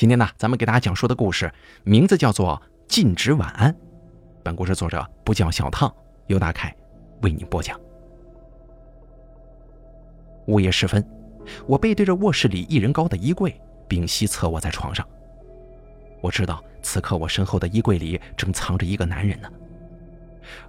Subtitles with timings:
[0.00, 1.52] 今天呢，咱们给大家讲述的故事
[1.84, 3.70] 名字叫做《禁止晚安》。
[4.42, 5.94] 本故事作者不叫小烫，
[6.26, 6.74] 由大凯
[7.20, 7.78] 为您播讲。
[10.46, 11.06] 午夜时分，
[11.66, 15.06] 我背对着卧室里一人高的衣柜，屏息侧卧在床上。
[16.22, 19.50] 我知道此刻我身后的衣柜里正藏着一个男人呢，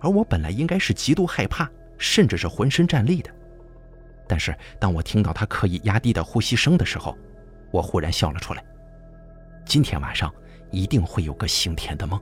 [0.01, 3.31] 而我本来应该是极度害怕，甚至是浑身战栗的。
[4.27, 7.17] 但是当我听到他刻意压低的呼吸声的时候，
[7.71, 8.61] 我忽然笑了出来。
[9.65, 10.33] 今天晚上
[10.71, 12.19] 一定会有个刑甜的梦。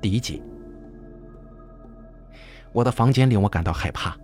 [0.00, 0.42] 第一集，
[2.72, 4.16] 我的房间令我感到害怕，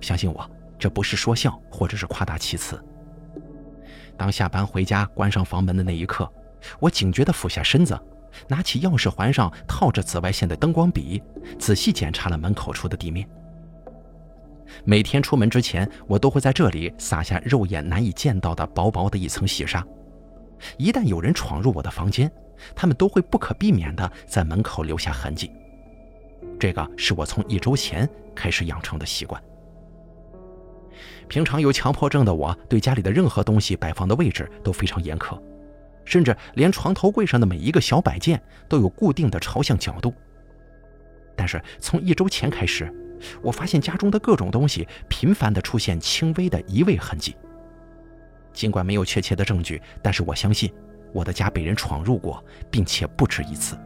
[0.00, 2.82] 相信我，这不是说笑或者是夸大其词。
[4.16, 6.30] 当下班回家关上房门的那一刻，
[6.80, 7.98] 我警觉地俯下身子，
[8.48, 11.22] 拿起钥匙环上套着紫外线的灯光笔，
[11.58, 13.28] 仔细检查了门口处的地面。
[14.84, 19.86] 每天出门之前，我都会在这里撒下肉眼难以见到的薄薄的一层细沙。
[20.76, 22.30] 一旦有人闯入我的房间，
[22.74, 25.50] 他们都会不可避免地在门口留下痕迹。
[26.58, 29.40] 这个是我从一周前开始养成的习惯。
[31.28, 35.40] 平常有强迫症的我，对家里的任何东西摆放的位置都非常严苛，
[36.04, 40.12] 甚至连床头柜上的每一个小摆件都有固定的朝向角度。
[41.36, 42.92] 但是从一周前开始，
[43.42, 47.36] 我发现家中的各种东西频繁地出现轻微的移位痕迹。
[48.52, 50.72] 尽管没有确切的证据，但是我相信
[51.12, 53.78] 我的家被人闯入过，并且不止一次。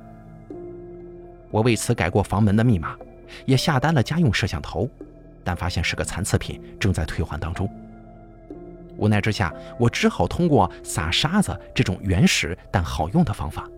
[1.51, 2.97] 我为此改过房门的密码，
[3.45, 4.89] 也下单了家用摄像头，
[5.45, 7.69] 但发现是个残次品，正在退换当中。
[8.97, 13.69] 无奈之下，我只好通过撒沙子这种原始但好用的方法。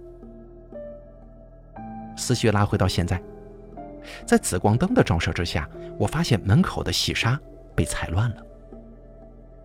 [2.17, 3.21] 思绪拉回到现在。
[4.27, 7.39] 在紫光灯的照射之下，我发现门口的细沙
[7.75, 8.37] 被踩乱了。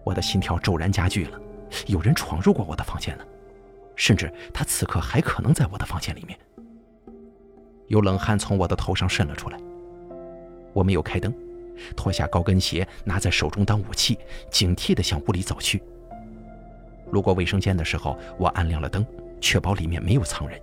[0.04, 1.40] 我的心跳骤然加剧了，
[1.88, 3.26] 有人闯入过我的房间了，
[3.96, 6.38] 甚至他此刻还可能在我的房间里面。
[7.88, 9.60] 有冷汗从我的头上渗了出来。
[10.74, 11.34] 我没有开灯，
[11.96, 14.18] 脱下高跟鞋拿在手中当武器，
[14.52, 15.82] 警惕地向屋里走去。
[17.12, 19.06] 路过卫生间的时候，我按亮了灯，
[19.42, 20.62] 确保里面没有藏人。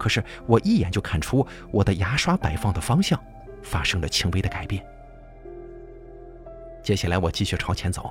[0.00, 3.22] 可是我一眼就看出我的牙刷摆放的方向
[3.62, 4.82] 发生了轻微的改变。
[6.82, 8.10] 接下来我继续朝前走。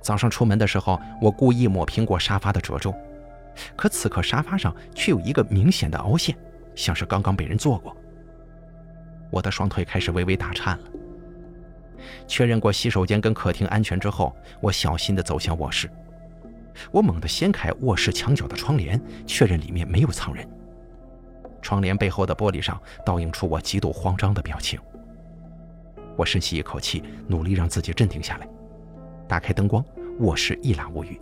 [0.00, 2.94] 早上出门的时候，我故意抹平过沙发的褶皱，
[3.76, 6.34] 可此刻沙发上却有一个明显的凹陷，
[6.74, 7.94] 像是刚刚被人坐过。
[9.30, 10.84] 我的双腿开始微微打颤了。
[12.26, 15.90] 确认过洗手间跟客厅安全之后，我小心地走向卧室。
[16.90, 20.48] 我猛地掀开卧室墙角的窗帘，确认里面没有藏人。
[21.62, 24.78] 窗帘背后的玻璃上倒映出我极度慌张的表情。
[26.16, 28.48] 我深吸一口气，努力让自己镇定下来。
[29.28, 29.84] 打开灯光，
[30.20, 31.20] 卧室一览无余。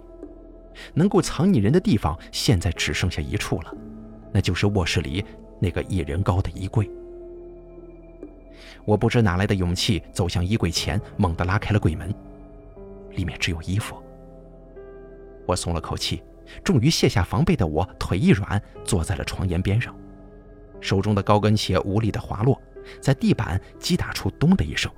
[0.92, 3.74] 能够藏匿人的地方现在只剩下一处了，
[4.32, 5.24] 那就是卧室里
[5.60, 6.90] 那个一人高的衣柜。
[8.84, 12.14] 我不知哪来的勇气，走向衣柜前，猛地拉开了柜门。
[13.12, 13.96] 里面只有衣服。
[15.46, 16.22] 我松了口气，
[16.62, 19.94] 终于卸下防备的我腿一软，坐在了床沿边上，
[20.80, 22.60] 手中的高跟鞋无力的滑落，
[23.00, 24.90] 在地板击打出“咚”的一声。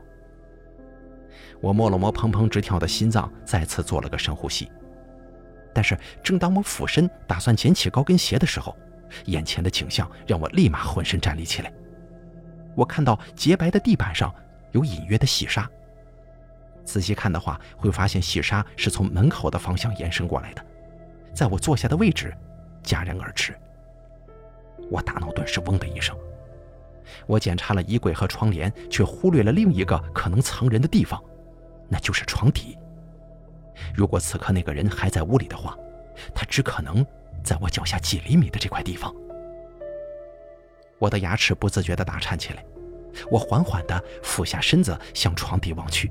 [1.61, 4.71] 我摸了摸砰砰直跳的心脏，再次做了个深呼吸。
[5.73, 8.77] 但是，正当我俯身打算捡起高跟鞋的时候，
[9.27, 11.73] 眼前的景象让我立马浑身站立起来。
[12.75, 14.35] 我看到洁白的地板上
[14.73, 15.69] 有隐约的细沙。
[16.87, 20.65] 仔细看的话，会发现细沙是从门口的方向延伸过来的，
[21.35, 22.33] 在我坐下的位置
[22.83, 23.55] 戛然而止。
[24.91, 26.17] 我大脑顿时嗡的一声。
[27.27, 31.23] 我检查了衣柜和窗帘，却忽略了另一个可能藏人的地方，
[31.89, 32.79] 那就是床底。
[33.95, 35.77] 如果此刻那个人还在屋里的话，
[36.35, 37.05] 他只可能
[37.45, 39.15] 在我脚下几厘米的这块地方。
[40.99, 42.65] 我的牙齿不自觉地打颤起来，
[43.31, 46.11] 我缓缓地俯下身子向床底望去。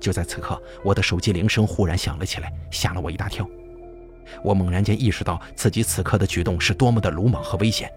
[0.00, 3.46] 就在此刻，我的手机铃声忽然响了起来，吓了我一大跳。
[4.42, 7.92] 我猛然间意识到自己此刻的举动是多么的鲁莽和危险。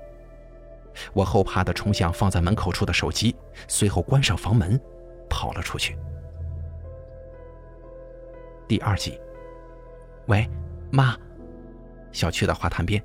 [1.13, 3.36] 我后怕的冲向放在门口处的手机，
[3.68, 4.80] 随后关上房门，
[5.30, 5.98] 跑了出去。
[8.68, 9.19] 第二集，
[10.28, 10.50] 喂，
[10.92, 11.16] 妈，
[12.12, 13.04] 小区的花坛边，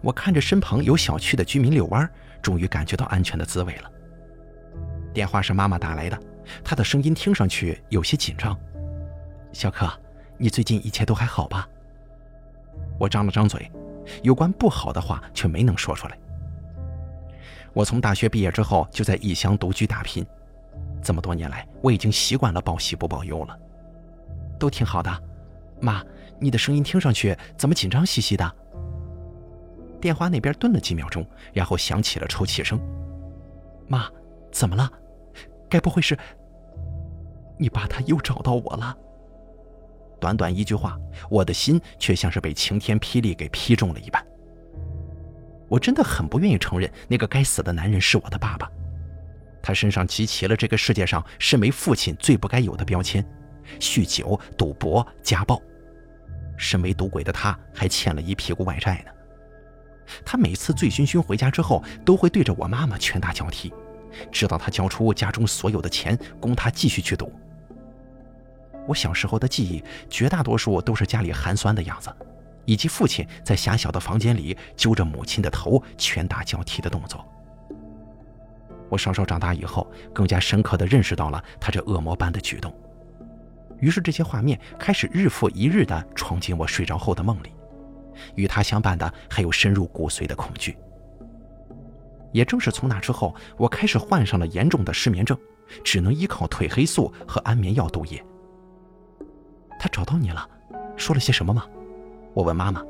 [0.00, 3.90] 我看着身旁有小区的居民遛弯，终于感觉到安全的滋味了。
[5.12, 6.18] 电话是妈妈打来的。
[6.64, 8.58] 他的声音听上去有些紧张，
[9.52, 9.90] 小可，
[10.38, 11.68] 你最近一切都还好吧？
[12.98, 13.70] 我张了张嘴，
[14.22, 16.18] 有关不好的话却没能说出来。
[17.72, 20.24] 我从大学毕业之后就在异乡独居打拼，
[21.02, 23.58] 这么多年来我已经习惯了报喜不报忧了，
[24.58, 25.10] 都挺好的。
[25.80, 26.04] 妈，
[26.38, 28.56] 你的声音听上去怎么紧张兮兮的？
[30.00, 32.80] 电话那边顿了几秒钟，然后响起了抽泣声。
[33.88, 34.08] 妈，
[34.50, 34.90] 怎么了？
[35.72, 36.18] 该不会是……
[37.58, 38.94] 你爸他又找到我了？
[40.20, 40.98] 短短一句话，
[41.30, 44.22] 我的心却像是被晴天霹雳给劈中了一般。
[45.68, 48.70] 我真的很不愿意承认那个该死的男人是我的爸爸，
[49.62, 53.24] 他身上集齐了这个世界上身为父亲最不该有的标签：
[53.80, 55.58] 酗酒、赌博、家暴。
[56.58, 59.12] 身为赌鬼的他，还欠了一屁股外债呢。
[60.24, 63.72] 他每次醉醺醺回家之后，都会对着我妈妈拳打脚踢，
[64.30, 67.32] 直到他交出家中所有的钱，供他继续去赌。
[68.86, 72.14] 我小时候的记忆，绝大多数都是家里寒酸的样子。
[72.64, 77.26] 以及父亲在狭小的房间里揪着母亲的头拳打脚踢的动作，
[78.88, 82.72] 我稍稍长大以后，更加深刻地认识到了他这恶魔般的举动。
[83.80, 87.52] 于是这些画面开始日复一日地闯进我睡着后的梦里，
[88.36, 90.78] 与他相伴的还有深入骨髓的恐惧。
[92.32, 95.38] 也正是从那之后，我开始患上了严重的失眠症，
[95.84, 98.22] 只能依靠褪黑素和安眠药度夜。
[99.78, 100.48] 他找到你了，
[100.96, 101.66] 说了些什么吗？
[102.34, 102.82] 我问妈妈：“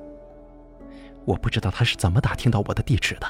[1.27, 3.27] 我不知道他是怎么打听到我的地址的。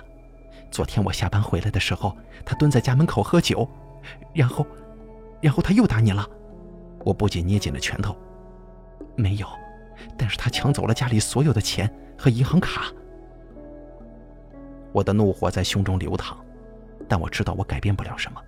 [0.70, 3.68] 昨天我下班回来的时候，他蹲在家门口喝酒，
[4.34, 4.66] 然后，
[5.40, 6.28] 然后他又打你了。”
[7.04, 8.16] 我不仅捏紧了拳头。
[9.16, 9.46] 没有，
[10.16, 12.92] 但是他抢走了家里所有的钱和银行卡。
[14.92, 16.36] 我的怒火在胸中流淌，
[17.08, 18.40] 但我知道我改变不了什么。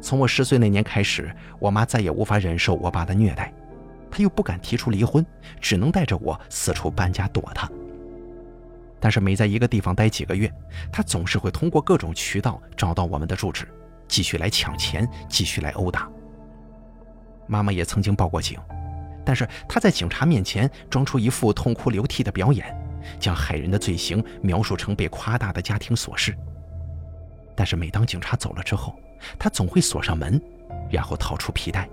[0.00, 3.52] 从我十岁那年开始，我妈再也无法忍受我爸的虐待。
[4.10, 5.24] 她又不敢提出离婚，
[5.60, 7.70] 只能带着我四处搬家躲他。
[9.00, 10.52] 但是每在一个地方待几个月，
[10.90, 13.68] 他总是会通过各种渠道找到我们的住址，
[14.08, 16.08] 继续来抢钱，继续来殴打。
[17.46, 18.58] 妈妈也曾经报过警，
[19.24, 22.66] 但是她在警察面前装出一副痛哭流涕的表演，
[23.18, 26.36] 将害人的罪行描述成被夸大的家庭琐事。
[27.54, 28.94] 但是每当警察走了之后，
[29.38, 30.40] 他总会锁上门，
[30.90, 31.88] 然后掏出皮带。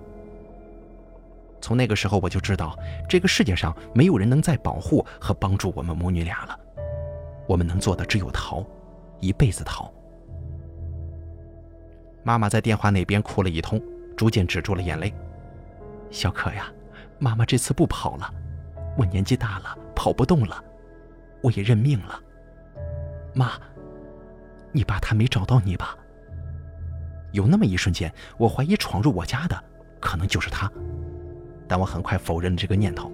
[1.62, 2.78] 从那个时候我就知道，
[3.10, 6.60] 这个世界上没有人能再保护和帮助我们母女俩了。
[7.48, 8.64] 我们能做的只有逃，
[9.20, 9.92] 一辈子逃。
[12.24, 13.82] 妈妈在电话那边哭了一通，
[14.16, 15.14] 逐渐止住了眼泪。
[16.12, 16.72] 小可呀，
[17.18, 18.32] 妈妈这次不跑了，
[18.96, 20.64] 我年纪大了，跑不动了，
[21.46, 22.20] 我也认命了。
[23.36, 23.52] 妈，
[24.72, 25.96] 你爸他没找到你吧？
[27.34, 29.64] 有那么一瞬间，我怀疑闯入我家的
[30.00, 30.72] 可能就是他。
[31.68, 33.12] 但我很快否认了这个念头。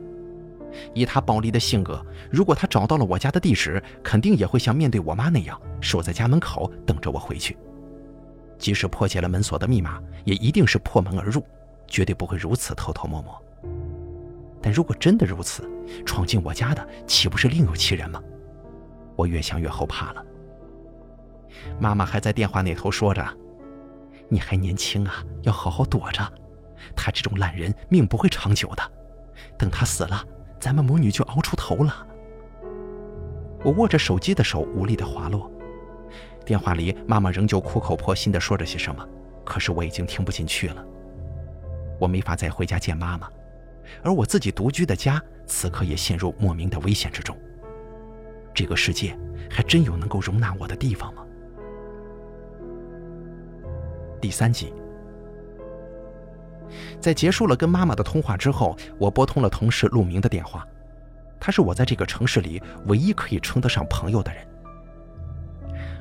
[0.93, 2.01] 以他暴力的性格，
[2.31, 7.57] 如果他找到了我家的地址，肯定也会像面对我妈那样守在家门口等着我回去。
[8.57, 11.45] 即使破解了门锁的密码，也一定是破门而入，
[11.85, 13.43] 绝对不会如此偷偷摸摸。
[14.61, 15.69] 但如果真的如此，
[16.05, 18.21] 闯进我家的岂不是另有其人吗？
[19.15, 20.25] 我越想越后怕了。
[21.79, 23.25] 妈妈还在电话那头说着
[24.29, 26.21] ：“你还年轻啊，要好好躲着。”
[26.95, 28.83] 他这种烂人命不会长久的，
[29.57, 30.23] 等他死了，
[30.59, 32.07] 咱们母女就熬出头了。
[33.63, 35.49] 我握着手机的手无力的滑落，
[36.43, 39.07] 电话里妈妈仍旧苦口婆心的说着些什么，
[39.45, 40.83] 可是我已经听不进去了。
[41.99, 43.29] 我没法再回家见妈妈，
[44.03, 47.37] 而我自己独居的家此刻也陷入莫名的危险之中。
[48.53, 49.17] 这个世界
[49.49, 51.23] 还真有能够容纳我的地方吗？
[54.19, 54.73] 第三集。
[56.99, 60.65] 在结束了跟妈妈的通话之后，我拨通了同事陆明的电话。
[61.39, 64.47] 他是我在这个城市里唯一可以称得上朋友的人。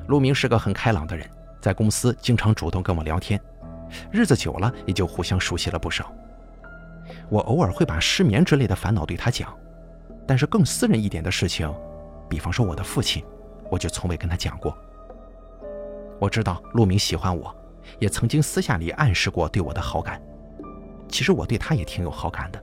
[0.07, 1.27] 陆明是个很开朗的人，
[1.59, 3.41] 在公司经常主动跟我聊天，
[4.11, 6.13] 日子久了也就互相熟悉了不少。
[7.29, 9.55] 我偶尔会把失眠之类的烦恼对他讲，
[10.27, 11.73] 但是更私人一点的事情，
[12.29, 13.23] 比方说我的父亲，
[13.69, 14.75] 我就从未跟他讲过。
[16.19, 17.55] 我知道陆明喜欢我，
[17.99, 20.21] 也曾经私下里暗示过对我的好感。
[21.09, 22.61] 其实我对他也挺有好感的，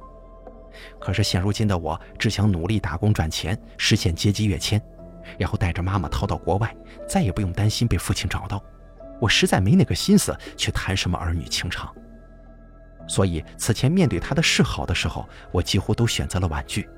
[0.99, 4.81] 可是现如今的我只想努力打工赚钱，实现阶级跃迁，
[5.39, 6.75] 然后带着妈妈逃到国外，
[7.07, 8.63] 再也不用担心被父亲找到。
[9.21, 11.93] 我实在没那个心思去谈什么儿女情长，
[13.09, 16.89] 所以此前面对他的示好的时候，我几乎都选择了婉拒。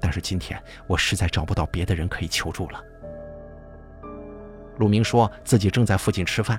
[0.00, 2.82] 但是今天我实在找不到别的人可以求助了。
[4.78, 6.58] 陆明说自己正在附近吃饭，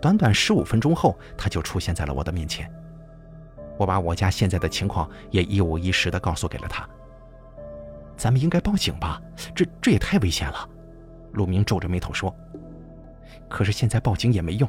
[0.00, 2.72] 短短十五分钟后，他就出现在了我的面前。
[3.76, 6.88] 我把我家现在的情况也一五一十的告诉给了他。
[8.16, 9.20] 咱们应该报警吧？
[9.54, 10.66] 这这也太危险了。
[11.32, 12.34] 陆明皱着眉头说
[13.50, 14.66] ：“可是现在报警也没用。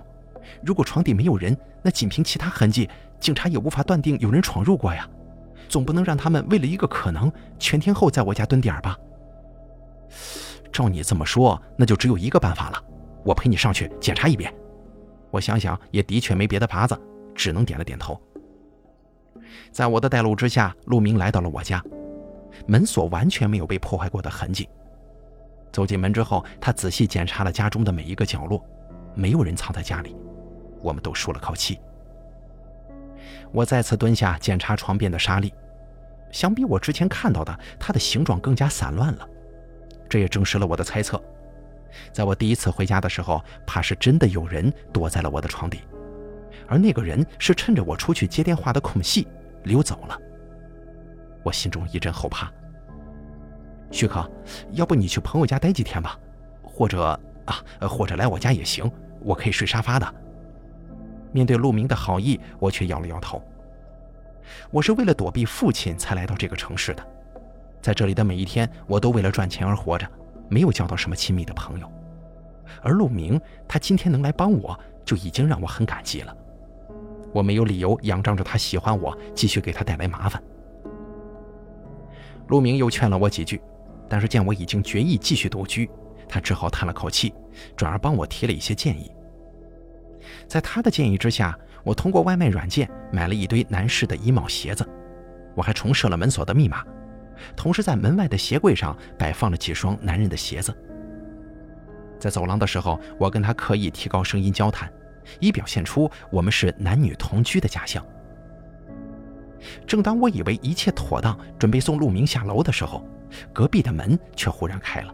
[0.63, 2.89] 如果床底没有人，那仅凭其他痕迹，
[3.19, 5.07] 警察也无法断定有人闯入过呀。
[5.69, 8.97] 总不能让他们为了一个可能，全天候在我家蹲点吧？
[10.71, 12.83] 照你这么说，那就只有一个办法了，
[13.25, 14.53] 我陪你上去检查一遍。
[15.31, 16.97] 我想想，也的确没别的法子，
[17.35, 18.19] 只能点了点头。
[19.71, 21.83] 在我的带路之下，陆明来到了我家，
[22.65, 24.69] 门锁完全没有被破坏过的痕迹。
[25.71, 28.63] 走进门之后，他仔细检查了家中的每一个角落，
[29.13, 30.15] 没有人藏在家里。
[30.87, 31.79] 我们都舒了口气。
[33.51, 35.53] 我再次蹲下检查床边的沙粒，
[36.31, 39.27] 相比我之前看到的，它的形状更加散乱了。
[40.07, 41.21] 这也证实了我的猜测。
[42.13, 45.81] 在我第一次回家的时候，怕是真的有人躲在了我的床底，
[46.69, 49.27] 而那个人是趁着我出去接电话的空隙
[49.63, 50.17] 溜走了。
[51.43, 52.49] 我心中一阵后怕。
[53.91, 54.29] 许可，
[54.71, 56.17] 要不你去朋友家待几天吧，
[56.61, 58.89] 或者啊，或者来我家也行，
[59.21, 60.13] 我可以睡沙发的。
[61.37, 63.39] 面对陆明的好意，我却摇了摇头。
[64.71, 67.07] 我是为了躲避父亲才来到这个城市的，
[67.79, 70.09] 在这里的每一天，我都为了赚钱而活着，
[70.49, 71.87] 没有交到什么亲密的朋友。
[72.81, 74.75] 而陆明，他今天能来帮我，
[75.05, 76.35] 就已经让我很感激了。
[77.31, 80.41] 我没有理由仰仗着他喜欢我，继续给他带来麻烦。
[82.47, 83.61] 陆明又劝了我几句，
[84.09, 85.87] 但是见我已经决意继续独居，
[86.27, 87.31] 他只好叹了口气，
[87.75, 89.11] 转而帮我提了一些建议。
[90.47, 94.87] 在他的建议之下，我通过外卖软件买了一堆男士的衣帽鞋子，
[95.55, 96.83] 我还重设了门锁的密码，
[97.55, 100.75] 同时在门外的鞋柜上摆放了几双男人的鞋子。
[102.19, 104.91] 在走廊的时候，我跟他刻意提高声音交谈，
[105.39, 108.03] 以表现出我们是男女同居的假象。
[109.85, 113.05] 正当我以为一切妥当，准备送陆明下楼的时候，
[113.51, 115.13] 隔壁的门却忽然开了，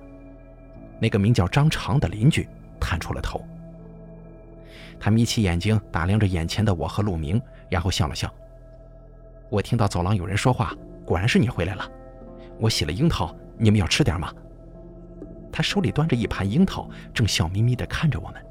[1.02, 2.48] 那个名叫张长的邻居
[2.80, 3.44] 探出了头。
[5.04, 8.34] 他眯起眼睛打量着眼前的我和陆明，然后笑了笑。
[9.50, 10.74] 我听到走廊有人说话，
[11.06, 11.86] 果然是你回来了。
[12.58, 14.34] 我洗了樱桃，你们要吃点吗？
[15.52, 18.42] 他手里端着一盘樱桃，正笑眯眯地看着我们。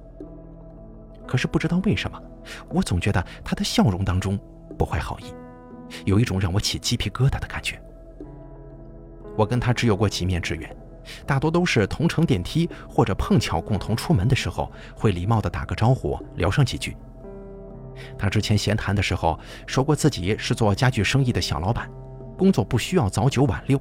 [1.27, 2.23] 可是不知道为什么，
[2.69, 4.39] 我总觉得他的笑容当中
[4.77, 5.33] 不怀好意，
[6.05, 7.81] 有一种让我起鸡皮疙瘩的感觉。
[9.39, 10.77] 我跟他只有过几面之缘。
[11.27, 16.97] 大多都是同乘电梯或者碰巧共同出门的时候，会礼貌地打个招呼，聊上几句。
[18.19, 21.91] 他之前闲谈的时候说过，自己是做家具生意的小老板，
[22.39, 23.81] 工作不需要早九晚六，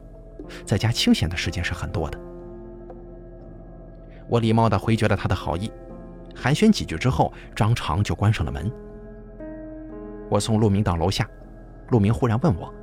[0.65, 2.19] 在家清闲的时间是很多的。
[4.27, 5.71] 我礼貌地回绝了他的好意，
[6.35, 8.71] 寒暄几句之后，张长就关上了门。
[10.29, 11.27] 我送陆明到楼下，
[11.89, 12.73] 陆明忽然问我：“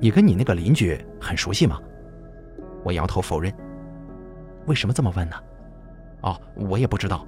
[0.00, 1.80] 你跟你那个邻居很熟悉吗？”
[2.84, 3.52] 我摇头否认。
[4.66, 5.36] 为什么这么问呢？
[6.22, 7.26] 哦，我也不知道。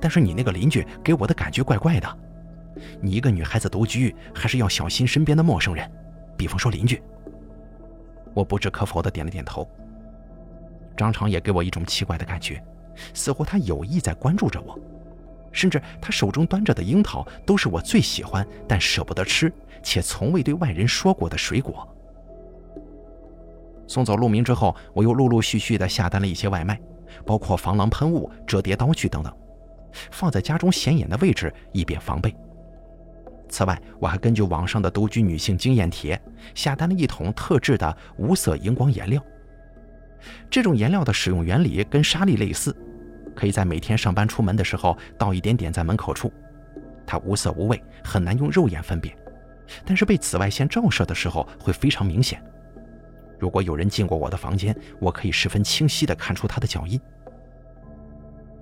[0.00, 2.18] 但是你那个邻居给我的感觉怪怪的。
[3.00, 5.88] 你一个女孩子独居，还是要小心身边的陌生人，
[6.36, 7.02] 比方说邻居。
[8.34, 9.68] 我不置可否的点了点头。
[10.96, 12.62] 张长也给我一种奇怪的感觉，
[13.14, 14.78] 似乎他有意在关注着我，
[15.52, 19.52] 甚至他手中端着的樱桃都是我最喜欢但舍不得吃
[19.82, 21.88] 且从未对外人说过的水果。
[23.88, 26.78] 送走陆明之后，我又陆陆续续地下单了一些外卖，
[27.26, 29.36] 包括防狼喷雾、折叠刀具等等，
[30.12, 32.36] 放在家中显眼的位置，以便防备。
[33.48, 36.20] 此外，我还根据网上的独居女性经验帖，
[36.54, 39.20] 下单了一桶特制的无色荧光颜料。
[40.50, 42.76] 这种颜料的使用原理跟沙粒类似，
[43.34, 46.30] 可以在每天上班出门的时候倒一点点在门口处。
[47.06, 49.16] 它无色无味，很难用肉眼分辨，
[49.86, 52.42] 但是被紫外线照射的时候会非常明显。
[53.38, 57.00] 如果有人进过我的房间，我可以十分清晰地看出他的脚印。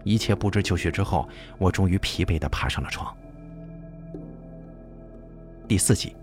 [0.04, 1.28] 一切布置就绪之后，
[1.58, 3.16] 我终于疲惫地爬上了床。
[5.66, 6.14] 第四集，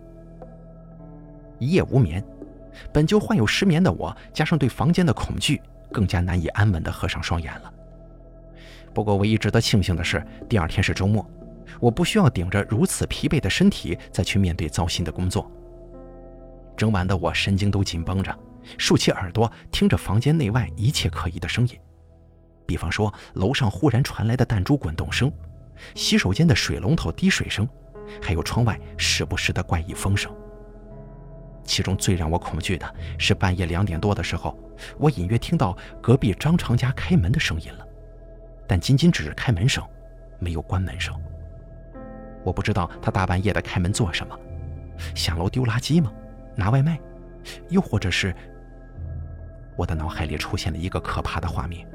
[1.60, 2.24] 一夜无眠，
[2.94, 7.74] 本就患有失眠的我，加上对房间的恐惧，更加难以安稳地合上双眼了。
[8.94, 11.28] 不过，唯一值得庆幸的是，第二天是周末，
[11.82, 15.52] 我不需要顶着如此疲惫的身体再去面对糟心的工作。
[16.76, 18.38] 整晚的我神经都紧绷着，
[18.78, 21.80] 竖起耳朵听着房间内外一切可疑的声音，
[22.66, 25.32] 比方说楼上忽然传来的弹珠滚动声，
[25.96, 27.68] 洗手间的水龙头滴水声，
[28.22, 30.34] 还有窗外时不时的怪异风声。
[31.64, 34.58] 其中最让我恐惧的是半夜两点多的时候，
[34.98, 37.88] 我隐约听到隔壁张长家开门的声音了，
[38.68, 39.82] 但仅仅只是开门声，
[40.40, 41.14] 没有关门声。
[42.44, 44.38] 我不知道他大半夜的开门做什么，
[45.16, 46.12] 下楼丢垃圾吗？
[46.56, 47.00] 拿外卖，
[47.70, 48.36] 又或者是
[49.76, 51.88] 我的脑海里出现了一个可怕的画面：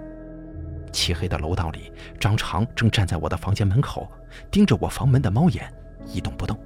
[0.92, 4.10] 漆黑的楼道里，张长正站在我的房间门口，
[4.50, 5.72] 盯着我房门的猫眼，
[6.06, 6.58] 一动不动。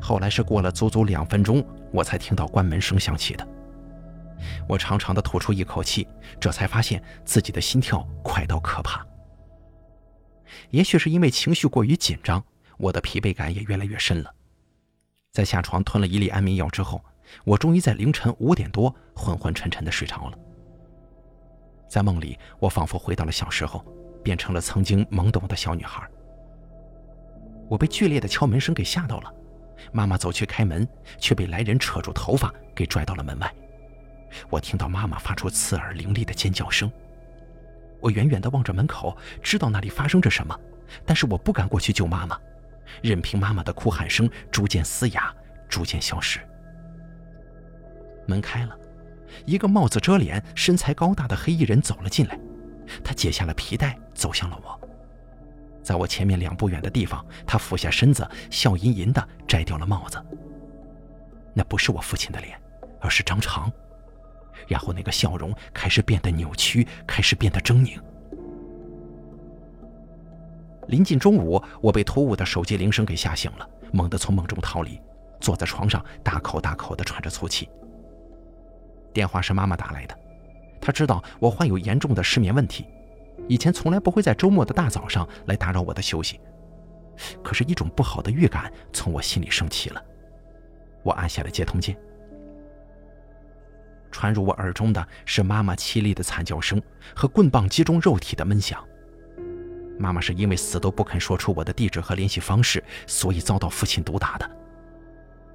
[0.00, 3.48] 后来是过了足足两分钟，我才听到关门声响起的。
[4.68, 6.06] 我长长的吐出一口气，
[6.38, 9.06] 这才发现自己的心跳快到可怕。
[10.70, 12.44] 也许是因为情绪过于紧张，
[12.76, 14.34] 我的疲惫感也越来越深了。
[15.34, 17.04] 在下床吞了一粒安眠药之后，
[17.42, 20.38] 我终于在凌晨五点多昏昏沉沉的睡着了。
[21.88, 23.84] 在梦里，我仿佛回到了小时候，
[24.22, 26.08] 变成了曾经懵懂的小女孩。
[27.68, 29.34] 我被剧烈的敲门声给吓到了。
[29.90, 30.86] 妈妈走去开门，
[31.18, 33.52] 却被来人扯住头发给拽到了门外。
[34.48, 36.88] 我听到妈妈发出刺耳凌厉的尖叫声。
[38.00, 40.56] 我远远地望着门口，知道那里发生着什么，
[41.04, 42.38] 但是我不敢过去救妈妈，
[43.02, 45.34] 任凭妈妈的哭喊声逐渐嘶哑，
[45.68, 46.40] 逐渐消失。
[48.26, 48.76] 门开了，
[49.44, 52.38] 一个帽子遮脸、身材高大的黑衣人走了进来，
[53.02, 54.80] 他解下了皮带，走向了我。
[55.82, 60.18] 在我前面两步远的地方，他俯下身子，笑吟吟地摘掉了帽子。
[61.52, 62.58] 那不是我父亲的脸，
[63.00, 63.70] 而是张长。
[64.66, 68.00] 然后那个笑容开始变得扭曲，开始变得狰狞。
[70.88, 75.00] 临近中午，我被突兀的手机铃声给吓醒了，猛地从梦中逃离，
[75.40, 77.68] 坐在床上大口大口地喘着粗气。
[79.12, 80.18] 电话是妈妈打来的，
[80.80, 82.86] 她知道我患有严重的失眠问题。
[83.48, 86.40] 以前从来不会在周末的大早上来打扰我的休息，
[87.42, 90.02] 可是，一种不好的预感从我心里升起了。
[91.02, 91.96] 我按下了接通键，
[94.10, 96.80] 传入我耳中的是妈妈凄厉的惨叫声
[97.14, 98.82] 和棍棒击中肉体的闷响。
[99.98, 104.50] 妈妈是因为死都不肯说出我的地址和联系方式，所以遭到父亲毒打的。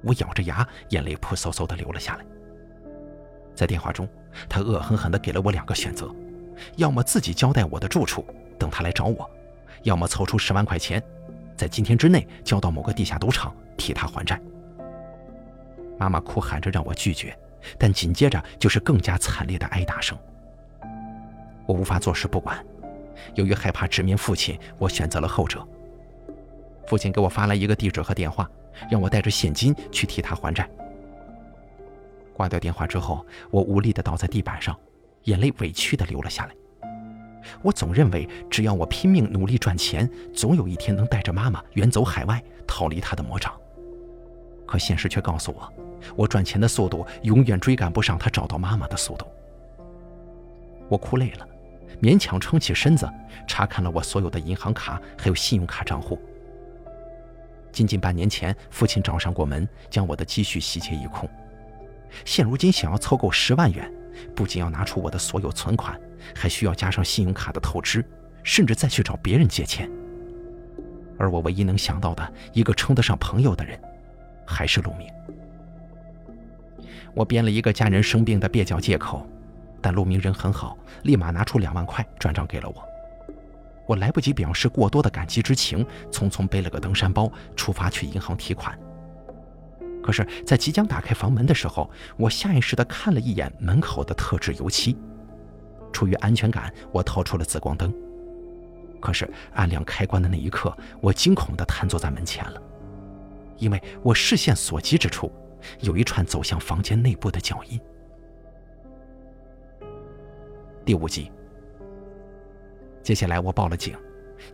[0.02, 2.24] 我咬着牙，眼泪扑簌簌地流了下来。
[3.54, 4.08] 在电话中，
[4.48, 6.10] 他恶狠狠地给了我两个选择。
[6.76, 8.24] 要么自己交代我的住处，
[8.58, 9.28] 等他来找我；
[9.82, 11.02] 要么凑出十万块钱，
[11.56, 14.40] 在今天之内交到某个地下赌场，替他还债。
[15.98, 17.38] 妈妈哭喊着让我拒绝，
[17.78, 20.16] 但紧接着就是更加惨烈的挨打声。
[21.66, 22.64] 我无法坐视不管，
[23.34, 25.66] 由于害怕直面父亲，我选择了后者。
[26.86, 28.48] 父亲给我发来一个地址和电话，
[28.90, 30.68] 让我带着现金去替他还债。
[32.34, 34.76] 挂掉电话之后，我无力地倒在地板上。
[35.24, 36.54] 眼泪委屈地流了下来。
[37.62, 43.52] 我总认为，只要我拼命努力赚钱，总有一天能带着妈妈远走海外，逃离她的魔掌。
[44.66, 45.70] 可现实却告诉我，
[46.16, 49.26] 我赚钱的速度永远追赶不上她找到妈妈的速度。
[50.88, 51.46] 我哭累了，
[52.00, 53.08] 勉强撑起身子，
[53.46, 56.18] 查看了我所有的银行卡还有信用卡账户。
[57.72, 61.28] 仅仅半年前，父亲找上过门，将我的积蓄洗劫一空。
[62.24, 63.90] 现如今，想要凑够十万元。
[64.34, 65.98] 不仅要拿出我的所有存款，
[66.34, 68.04] 还需要加上信用卡的透支，
[68.42, 69.88] 甚至再去找别人借钱。
[71.16, 73.80] 而我唯一能想到的一个称得上朋友的人，
[74.44, 75.08] 还是陆明。
[77.14, 79.26] 我编了一个家人生病的蹩脚借口，
[79.80, 82.82] 但陆明人很好，立马拿出两万块转账给了我。
[83.86, 88.78] 我来不及表示过多的感激之情，匆匆背了个登山包出发去银行提款。
[90.02, 94.96] 可是，在即将打开房门的时候，我下意识地看了一眼门口的特制油漆。
[95.92, 97.92] 出于安全感，我掏出了紫光灯。
[99.00, 102.62] 可是，按亮开关的那一刻，我惊恐地瘫坐在门前了，
[103.58, 105.32] 因为我视线所及之处，
[105.80, 107.80] 有一串走向房间内部的脚印。
[110.84, 111.30] 第五集，
[113.02, 113.94] 接下来我报了警，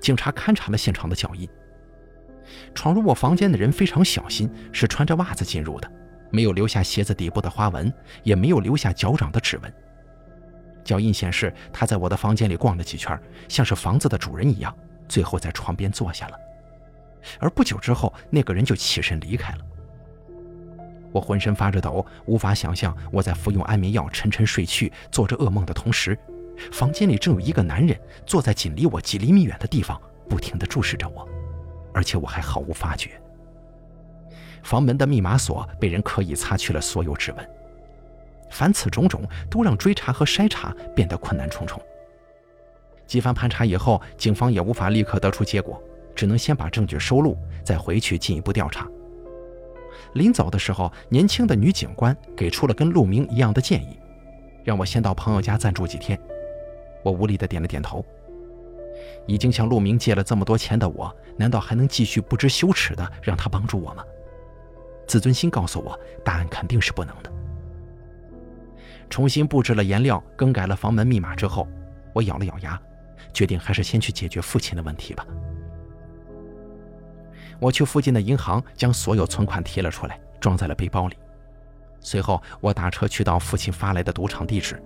[0.01, 1.49] 警察勘察了现场的脚印。
[2.75, 5.91] 闯入我房间的人非常小心，是穿着袜子进入的，
[6.31, 7.93] 没有留下鞋子底部的花纹，
[8.25, 9.73] 也没有留下脚掌的指纹。
[10.85, 14.77] 脚印显示他在我的房间里逛了几圈，像是房子的主人一样，
[15.09, 16.39] 最后在床边坐下了。
[17.39, 19.59] 而不久之后，那个人就起身离开了。
[21.17, 26.19] 我浑身发着抖，无法想象我在服用安眠药沉沉睡去、做着噩梦的同时，
[26.71, 29.99] 房间里正有一个男人坐在仅离我几厘米远的地方，
[30.29, 31.27] 不停地注视着我。
[31.95, 33.19] 而且我还毫无发觉。
[34.63, 37.51] 房门的密码锁被人刻意擦去了所有指纹。
[38.51, 41.81] 凡此种种，都让追查和筛查变得困难重重。
[43.07, 45.83] 几番盘查以后，警方也无法立刻得出结果，
[46.15, 48.87] 只能先把证据收录，再回去进一步调查。
[50.17, 53.99] 临走的时候，年轻的女警官给出了跟陆明一样的建议，
[54.65, 56.19] 让我先到朋友家暂住几天。
[57.05, 58.05] 我无力地点了点头。
[59.27, 64.03] 已经向陆明借了这么多钱的我，难道还能继续不知羞耻的让他帮助我吗？
[65.07, 67.31] 自尊心告诉我，答案肯定是不能的。
[69.11, 71.69] 重新布置了颜料，更改了房门密码之后，
[72.15, 72.81] 我咬了咬牙，
[73.33, 75.27] 决定还是先去解决父亲的问题吧。
[77.59, 81.17] 我去附近的银行将所有存款提了出来，装在了背包里。
[82.01, 84.81] 随后，我打车去到父亲发来的赌场地址。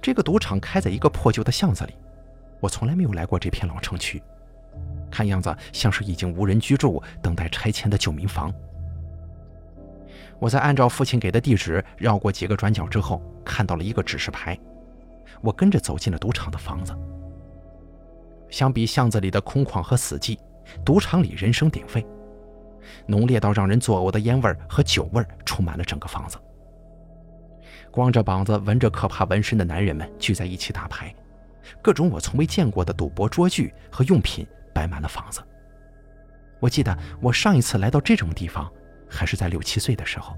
[0.00, 1.94] 这个赌场开在一个破旧的巷子里，
[2.60, 4.22] 我从来没有来过这片老城区，
[5.10, 8.52] 看样子像是已经无人居住、等待拆迁的旧民房。
[10.38, 14.58] 我在按照父亲给的地址绕过几个转角之后，看到了一个指示牌，
[15.40, 16.96] 我跟着走进了赌场的房子。
[18.48, 20.38] 相比巷子里的空旷和死寂，
[20.84, 22.06] 赌场里人声鼎沸，
[23.06, 26.38] 浓烈到让人作呕的烟味和酒味充满了整个房子。
[27.90, 31.14] 光着膀子、纹着可怕纹身的男人们聚在一起打牌，
[31.82, 35.42] 各种我从未见过的赌博桌具和用品摆满了房子。
[36.58, 38.70] 我记得我上一次来到这种地方，
[39.08, 40.34] 还是在六七岁的时候。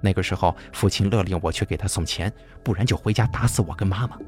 [0.00, 2.32] 那个时候，父亲勒令我去给他送钱，
[2.64, 4.18] 不然就回家打死我跟妈妈。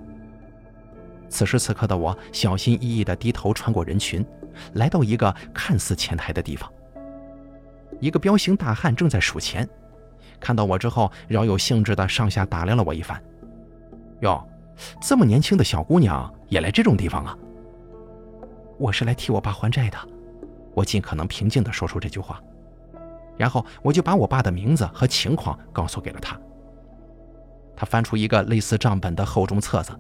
[1.29, 4.25] 此时此刻的我，小心翼翼地低头穿过人群，
[4.75, 6.71] 来到一个看似前台的地方。
[8.01, 9.69] 一个彪形大汉正在数钱。
[10.41, 13.23] 看到我之后，饶有兴致地上下打量了我一番。
[14.21, 14.47] 哟，
[15.01, 17.37] 这么年轻的小姑娘也来这种地方啊？
[18.79, 19.99] 我是来替我爸还债的。
[20.75, 22.43] 我尽可能平静地说出这句话，
[23.37, 26.37] 然后我就把我爸的名字和情况告诉给了他。
[27.77, 29.93] 他翻出一个类似账本的厚重册子，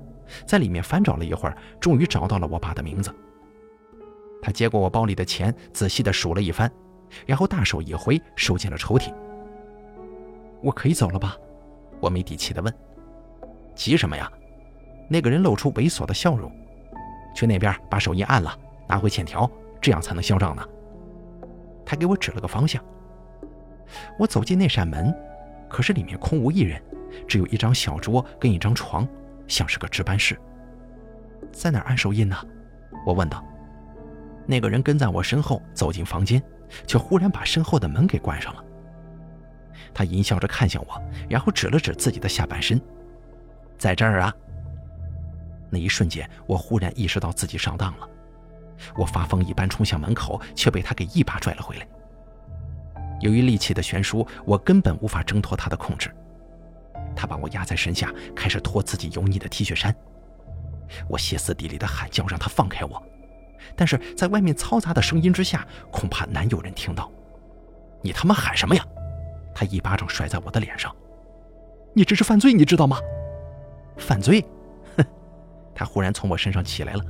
[0.44, 3.14] 在里面翻找了一会儿，终于找到了我爸的名字。
[4.44, 6.70] 他接过我包里的钱，仔细地数了一番，
[7.24, 9.10] 然后大手一挥，收进了抽屉。
[10.62, 11.34] 我可以走了吧？
[11.98, 12.70] 我没底气地问。
[13.74, 14.30] 急什么呀？
[15.08, 16.52] 那个人露出猥琐的笑容。
[17.34, 18.54] 去那边把手印按了，
[18.86, 20.62] 拿回欠条，这样才能销账呢。
[21.86, 22.84] 他给我指了个方向。
[24.18, 25.10] 我走进那扇门，
[25.70, 26.82] 可是里面空无一人，
[27.26, 29.08] 只有一张小桌跟一张床，
[29.48, 30.38] 像是个值班室。
[31.50, 32.36] 在哪按手印呢？
[33.06, 33.42] 我问道。
[34.46, 36.42] 那个人跟在我身后走进房间，
[36.86, 38.64] 却忽然把身后的门给关上了。
[39.92, 42.80] 他淫笑着看向我，然后指了指自己的下半身，
[43.78, 44.34] 在这儿啊。
[45.70, 48.08] 那一瞬间，我忽然意识到自己上当了。
[48.96, 51.86] 我发疯一般冲向门口，却被他给一把拽了回来。
[53.20, 56.14] 由于力气的悬殊，我根本无法挣脱他的控制。
[57.16, 59.94] 他把我压在身下，开始脱自己油腻的 T 恤衫。
[61.08, 63.02] 我歇斯底里的喊叫，让他放开我，
[63.76, 67.10] 但是在外面嘈杂的声音之下，恐怕难有人听到。
[68.02, 68.84] 你他妈喊什么呀？
[69.54, 70.94] 他一巴掌甩在我的脸上，
[71.94, 72.98] 你这是犯罪，你知道吗？
[73.96, 74.44] 犯罪！
[74.96, 75.04] 哼！
[75.74, 77.04] 他忽然从我身上起来了，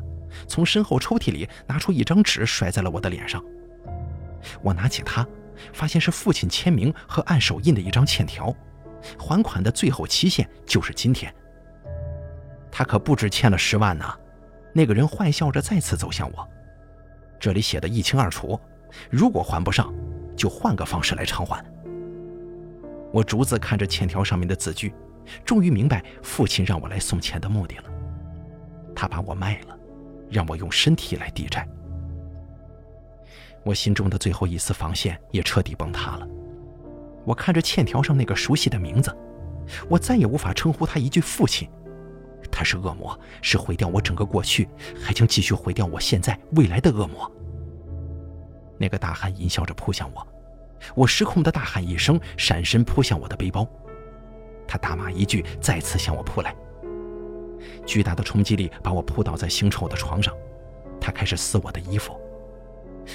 [0.46, 3.42] 从身后抽屉里拿出一张纸，甩在了我的脸上。
[4.62, 5.26] 我拿起它，
[5.72, 8.54] 发现是父亲签名和按手印的一张欠条，
[9.18, 11.34] 还款的最后期限就是今天。
[12.70, 14.04] 他可不止欠了十万呢！
[14.76, 16.46] 那个人坏笑着再次走向我，
[17.38, 18.58] 这里写的一清二楚，
[19.08, 19.94] 如果还不上，
[20.36, 21.64] 就换个方式来偿还。
[23.12, 24.92] 我逐字看着欠条上面的字句，
[25.44, 27.84] 终于明白父亲让我来送钱的目的了。
[28.96, 29.78] 他把我卖了，
[30.28, 31.66] 让我用身体来抵债。
[33.62, 36.28] 我心中的最后一丝防线也彻底崩塌了。
[37.24, 39.16] 我看着欠条上那个熟悉的名字，
[39.88, 41.70] 我再也无法称呼他一句父亲。
[42.56, 44.68] 他是恶魔，是毁掉我整个过去，
[45.02, 47.28] 还将继续毁掉我现在未来的恶魔。
[48.78, 50.24] 那个大汉淫笑着扑向我。
[50.94, 53.68] 我失控的大喊一声，闪身扑向我的背包。
[54.68, 56.54] 他大骂一句，再次向我扑来。
[57.84, 60.32] 巨大的冲击力把我扑倒在腥臭的床上。
[61.00, 62.18] 他开始撕我的衣服。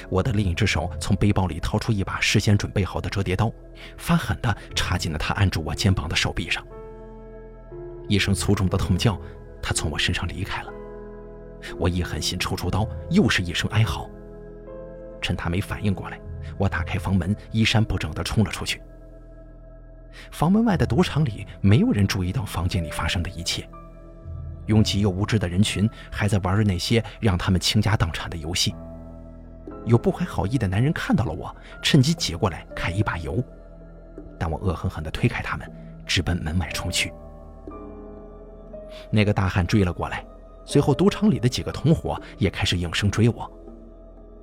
[0.09, 3.51] 我的另一只手从背包里掏出一把事先准备好的折叠刀，
[3.97, 6.65] 发狠地插进了他按住我肩膀的手臂上。
[8.09, 9.17] 一声粗重的痛叫，
[9.61, 10.73] 他从我身上离开了。
[11.77, 14.09] 我一狠心抽出刀，又是一声哀嚎。
[15.21, 16.19] 趁他没反应过来。
[16.57, 18.81] 我打开房门，衣衫不整地冲了出去。
[20.31, 23.69] 房门外的赌场里，没有人注意到房间里发生的一切。
[24.65, 28.73] 拥挤又无知的人群还在玩着那些让他们倾家荡产的游戏。
[29.85, 33.43] 有不怀好意的男人看到了我，趁机挤过来揩一把油，
[34.39, 35.71] 但我恶狠狠地推开他们，
[36.05, 37.13] 直奔门外冲去。
[39.09, 40.25] 那个大汉追了过来，
[40.65, 43.51] 随后赌场里的几个同伙也开始应声追我。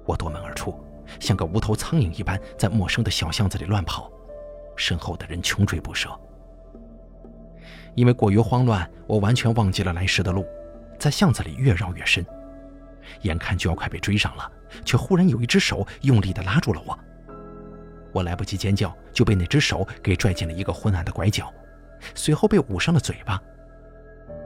[0.04, 0.78] 我夺门而出。
[1.20, 4.11] 像个无头苍蝇一般，在陌生的小巷子里乱跑，
[4.74, 6.11] 身后的人穷追不舍。
[7.94, 10.44] 因为过于慌乱，我完全忘记了来时的路，
[10.98, 12.26] 在巷子里越绕越深，
[13.22, 14.50] 眼看就要快被追上了，
[14.85, 16.98] 却忽然有一只手用力地拉住了我。
[18.12, 21.54] 我来不及尖叫，就被那只手给拽进了一个昏暗的拐角，
[22.16, 23.40] 随后被捂上了嘴巴。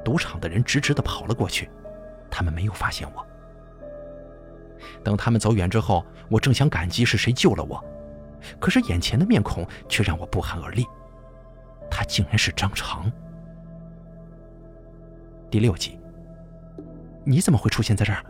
[0.04, 1.70] 赌场的人直直的跑了过去，
[2.30, 3.26] 他们没有发现我。
[5.02, 7.82] 等他们走远之后，我正想感激是谁救了我，
[8.58, 10.86] 可是眼前的面孔却让我不寒而栗，
[11.90, 13.10] 他竟然是张长。
[15.50, 15.98] 第六集，
[17.24, 18.24] 你怎么会出现在这儿？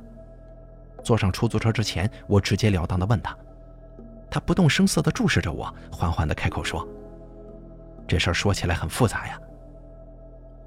[1.02, 3.36] 坐上出租车之前，我直截了当的问他，
[4.30, 6.86] 他不动声色的注视着我，缓缓的开口说
[8.06, 9.38] ：“这事儿说起来很复杂呀。”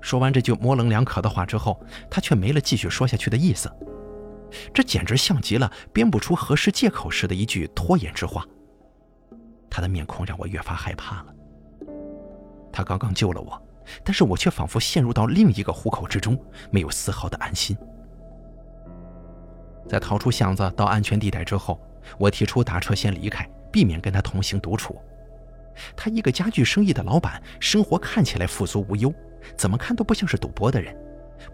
[0.03, 3.71] 说完这句模棱两可的话之后，他却没了继续说下去的意思。
[4.73, 8.45] 这简直像极了编不出合适借口时的一句拖延之话。
[9.69, 11.33] 他的面孔让我越发害怕了。
[12.71, 13.59] 他刚刚救了我，
[14.03, 16.37] 但是我却仿佛陷入到另一个虎口之中，
[16.69, 17.75] 没有丝毫的安心。
[19.87, 21.79] 在逃出巷子到安全地带之后，
[22.17, 25.01] 我提出打车先离开，避免跟他同行独处。
[25.95, 29.11] 他一个家具生意的老板，生活看起来富足无忧，
[29.55, 30.95] 怎么看都不像是赌博的人，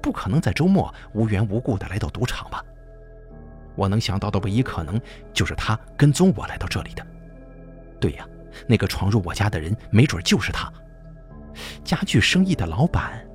[0.02, 2.64] 不可能在周末无缘无故的来到赌场吧？
[3.76, 5.00] 我能想到的唯一可能，
[5.34, 7.06] 就是他跟踪我来到这里的。
[8.00, 8.28] 对呀，
[8.68, 10.72] 那个闯入我家的人，没准就是他。
[11.84, 13.26] 家具生意的老板，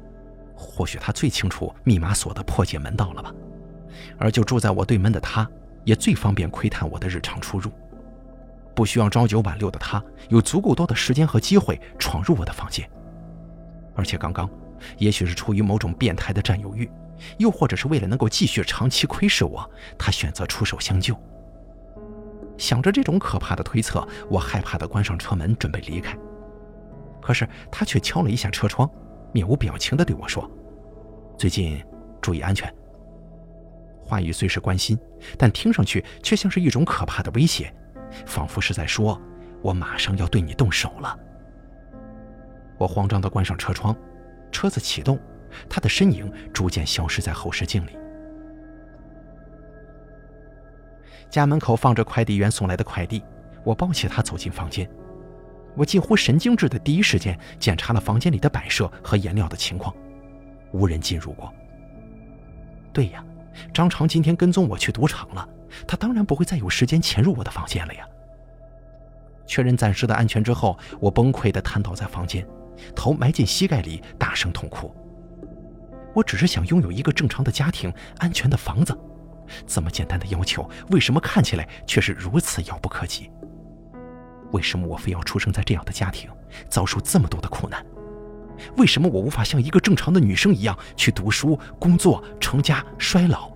[0.55, 3.33] 或许他最清楚密码锁的破解门道了吧？
[4.19, 5.49] 而就住在我对门的他，
[5.85, 7.71] 也最方便窥探我的日常出入。
[8.75, 12.88] 不需要朝九晚六的他，有足够多的时间和机会闯入我的房间。
[13.95, 14.49] 而且刚刚，
[14.99, 16.91] 也许是出于某种变态的占有欲。
[17.39, 21.17] 又或者是为了能够继续长期窥视我，他选择出手相救。
[22.59, 26.17] 想着这种可怕的推测，我害怕的关上车门，准备离开。
[27.23, 28.91] 可是他却敲了一下车窗，
[29.33, 30.51] 面无表情的对我说
[31.39, 31.83] ：“最近
[32.21, 32.73] 注意安全。”
[34.03, 34.99] 话语虽是关心，
[35.39, 37.73] 但听上去却像是一种可怕的威胁，
[38.27, 39.19] 仿佛是在说
[39.63, 41.19] ：“我马上要对你动手了。”
[42.79, 43.97] 我慌张的关上车窗，
[44.51, 45.19] 车子启动。
[45.69, 47.97] 他的身影逐渐消失在后视镜里。
[51.31, 53.23] 家门口放着快递员送来的快递，
[53.63, 54.89] 我抱起他走进房间。
[55.77, 59.95] 我近乎神经质的第一时间检查了房间里的摆设和颜料的情况，
[60.73, 61.53] 无人进入过。
[62.93, 63.25] 对呀，
[63.73, 65.49] 张长今天跟踪我去赌场了，
[65.87, 68.05] 他当然不会再有时间潜入我的房间了呀。
[69.47, 72.47] 确认暂时的安全之后，我崩溃地瘫倒在房间，
[72.95, 74.95] 头埋进膝盖里，大声痛哭。
[76.15, 78.97] 我只是想拥有一个正常的家庭、安全的房子，
[79.67, 83.31] 这么简单的要求，为什么看起来却是如此遥不可及？
[84.53, 86.31] 为什么我非要出生在这样的家庭，
[86.69, 87.85] 遭受这么多的苦难？
[88.77, 93.51] 为什么我无法像一个正常的女生一样去读书、工作、成家、衰老，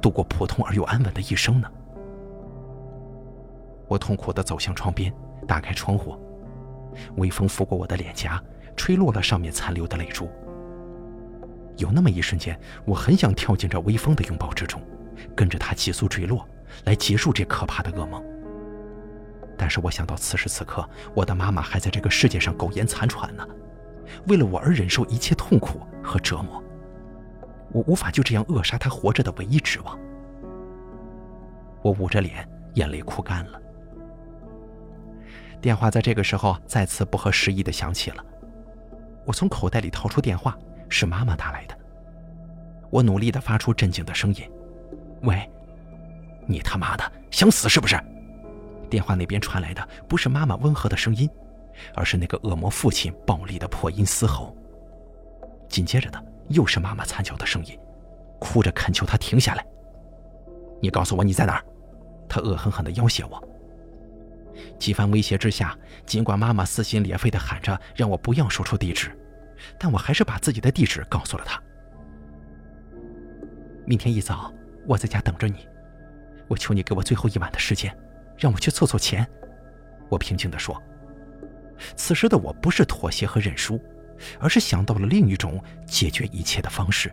[0.00, 1.68] 度过普通而又安稳的一生呢？
[3.88, 5.12] 我痛苦地走向窗边，
[5.48, 6.16] 打开窗户，
[7.16, 8.40] 微风拂过我的脸颊，
[8.76, 10.30] 吹落了上面残留的泪珠。
[11.76, 14.80] 有那么一瞬间，我很想跳进这微风的拥抱之中，
[15.34, 16.48] 跟着它急速坠落，
[16.84, 18.22] 来结束这可怕的噩梦。
[19.56, 23.46] 但是我想到此时此刻，我的妈妈还在这个世界上苟延残喘呢，
[24.28, 26.62] 为了我而忍受一切痛苦和折磨，
[27.72, 29.98] 我无法就这样扼杀她活着的唯一指望。
[31.82, 33.60] 我捂着脸，眼泪哭干了。
[35.60, 38.24] 电话在这个时候再次不合时宜的响起了，
[39.24, 40.56] 我从口袋里掏出电话。
[40.86, 41.76] 是妈妈打来的，
[42.88, 44.48] 我努力的发出震惊的声音
[45.24, 45.50] ：“喂，
[46.46, 48.00] 你他妈的想死是不是？”
[48.88, 51.28] 电话那边传来的不是妈妈温和的声音，
[51.96, 54.56] 而是那个恶魔父亲暴力的破音嘶吼。
[55.68, 57.76] 紧接着的又是妈妈惨叫的声音，
[58.38, 59.66] 哭着恳求他停下来。
[60.80, 61.64] 你告诉我你在哪儿？
[62.28, 63.42] 他恶狠狠地要挟我。
[64.78, 69.10] 几番威胁之下，尽管妈妈撕心裂肺地喊着让我不要说出地址。
[69.78, 71.60] 但我还是把自己的地址告诉了他。
[73.86, 74.52] 明天一早，
[74.86, 75.66] 我在家等着你。
[76.48, 77.96] 我求你给我最后一晚的时间，
[78.36, 79.26] 让我去凑凑钱。
[80.08, 80.80] 我平静地说。
[81.96, 83.80] 此时的我不是妥协和认输，
[84.38, 87.12] 而是想到了另一种解决一切的方式，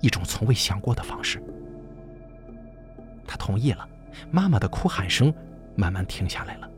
[0.00, 1.42] 一种从未想过的方式。
[3.26, 3.88] 他同意了。
[4.30, 5.32] 妈妈的哭喊声
[5.76, 6.70] 慢慢停下来了。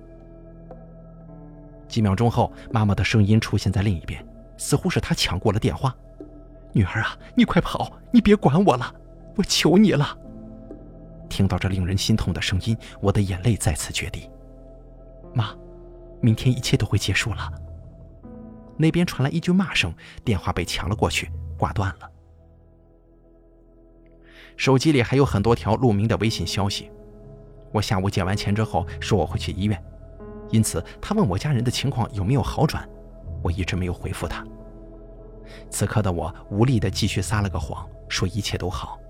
[1.89, 4.25] 几秒钟后，妈妈的声音出现在另一边。
[4.59, 5.93] 似乎是他抢过了电话，
[6.73, 7.91] 女儿啊，你快跑！
[8.13, 8.95] 你别管我了，
[9.35, 10.17] 我求你了。
[11.29, 14.31] 听到这令人心痛的声音，我的眼泪再次决堤。
[15.35, 15.53] 妈，
[16.21, 17.51] 明天一切都会结束了。
[18.77, 21.29] 那边传来一句骂声，电话被抢了过去，
[21.59, 22.09] 挂断了。
[24.57, 26.89] 手机里还有很多条陆明的微信消息。
[27.73, 29.83] 我下午借完钱之后说我会去医院，
[30.51, 32.89] 因此他问我家人的情况有没有好转。
[33.43, 34.47] 我一直没有回复他。
[35.69, 39.01] 此刻的我无力的继续撒了个谎，说一切都好。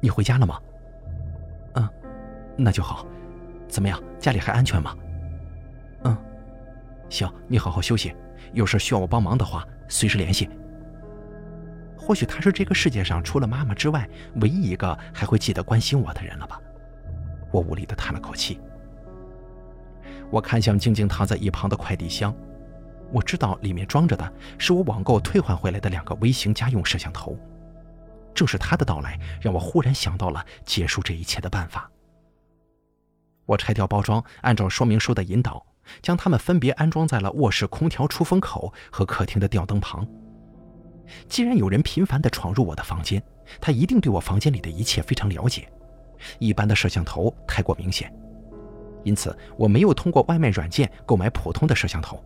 [0.00, 0.60] 你回家了吗？
[1.74, 1.88] 嗯，
[2.56, 3.06] 那就好。
[3.68, 4.96] 怎么样，家里还安全吗？
[6.02, 6.16] 嗯，
[7.08, 8.12] 行，你好好休息。
[8.52, 10.50] 有事需要我帮忙的话，随时联系。
[11.96, 14.08] 或许他是这个世界上除了妈妈之外
[14.40, 16.60] 唯一一个还会记得关心我的人了吧。
[17.52, 18.58] 我无力地叹了口气。
[20.30, 22.34] 我看向静静躺在一旁的快递箱，
[23.12, 27.38] 我知道里面装着的是我网购退换回来的两个微型家用摄像头。
[28.34, 31.90] 正是他的到来，让我忽然想到了结束这一切的办法。
[33.44, 35.66] 我拆掉包装，按照说明书的引导，
[36.00, 40.06] 将它们分别安装在了卧室空调出风口和客厅的吊灯旁。
[41.28, 43.22] 既然有人频繁地闯入我的房间，
[43.60, 45.70] 他一定对我房间里的一切非常了解。
[46.38, 48.12] 一般的摄像头太过明显，
[49.04, 52.22] 因此我没有通过外卖软件购买普通的摄像头，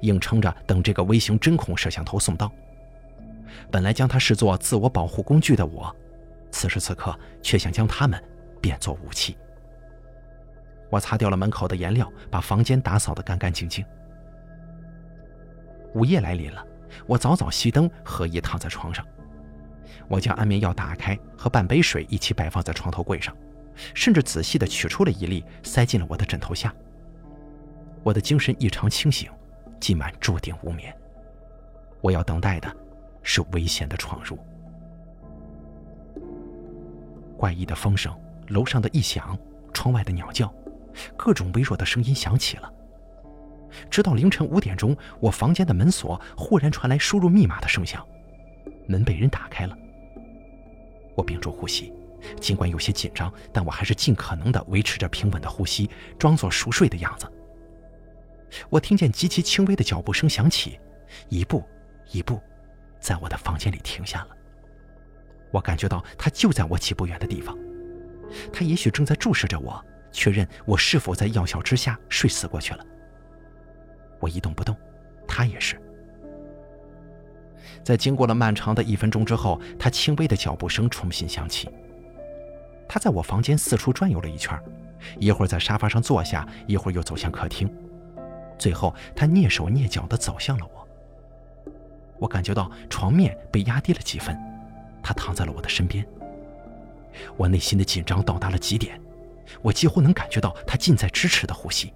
[0.00, 2.50] 硬撑着等这个微型针孔摄像头送到。
[3.70, 5.94] 本来将它视作自我保护工具的我，
[6.50, 8.22] 此时此刻却想将它们
[8.60, 9.36] 变作武器。
[10.90, 13.84] 我擦掉了门口的颜料，把房间打扫得干干净净。
[15.94, 16.66] 午夜来临了，
[17.06, 19.04] 我早早熄灯，合衣躺在床上。
[20.08, 23.36] 我将安眠药打开，和半杯水一起摆放在床头柜上，
[23.94, 26.74] 甚至仔细地取出了一粒，塞进了我的枕头下。
[28.02, 29.30] 我的精神异常清醒，
[29.80, 30.94] 今晚注定无眠。
[32.00, 32.74] 我要等待的
[33.22, 34.38] 是危险的闯入。
[37.36, 38.12] 怪异的风声，
[38.48, 39.38] 楼上的异响，
[39.72, 40.52] 窗外的鸟叫，
[41.16, 42.72] 各种微弱的声音响起了。
[43.90, 48.04] 直到凌晨五点钟，我房间的门锁忽然传来输入密码的声响，
[48.88, 49.76] 门被人打开了。
[51.14, 51.92] 我屏住呼吸，
[52.40, 57.30] 尽管有些紧张，但我还是尽可能地维持着平稳的呼吸，装作熟睡的样子。
[58.70, 60.80] 我听见极其轻微的脚步声响起，
[61.28, 61.62] 一步
[62.12, 62.40] 一步，
[62.98, 64.28] 在我的房间里停下了。
[65.50, 67.58] 我感觉到他就在我几步远的地方，
[68.52, 72.84] 他也许正在注视着我，确认我是否在药效之下睡死过去了。
[74.20, 74.76] 我一动不动，
[75.26, 75.80] 他也是。
[77.82, 81.68] 在经过了漫长的一分钟之后，他轻微的脚步声重新响起。
[82.88, 84.58] 他在我房间四处转悠了一圈，
[85.18, 87.70] 一会儿在沙发上坐下，一会儿又走向客厅，
[88.58, 90.88] 最后他蹑手蹑脚地走向了我。
[92.18, 94.36] 我感觉到床面被压低了几分，
[95.02, 96.06] 他躺在了我的身边。
[97.36, 99.00] 我内心的紧张到达了极点，
[99.62, 101.92] 我几乎能感觉到他近在咫尺的呼吸。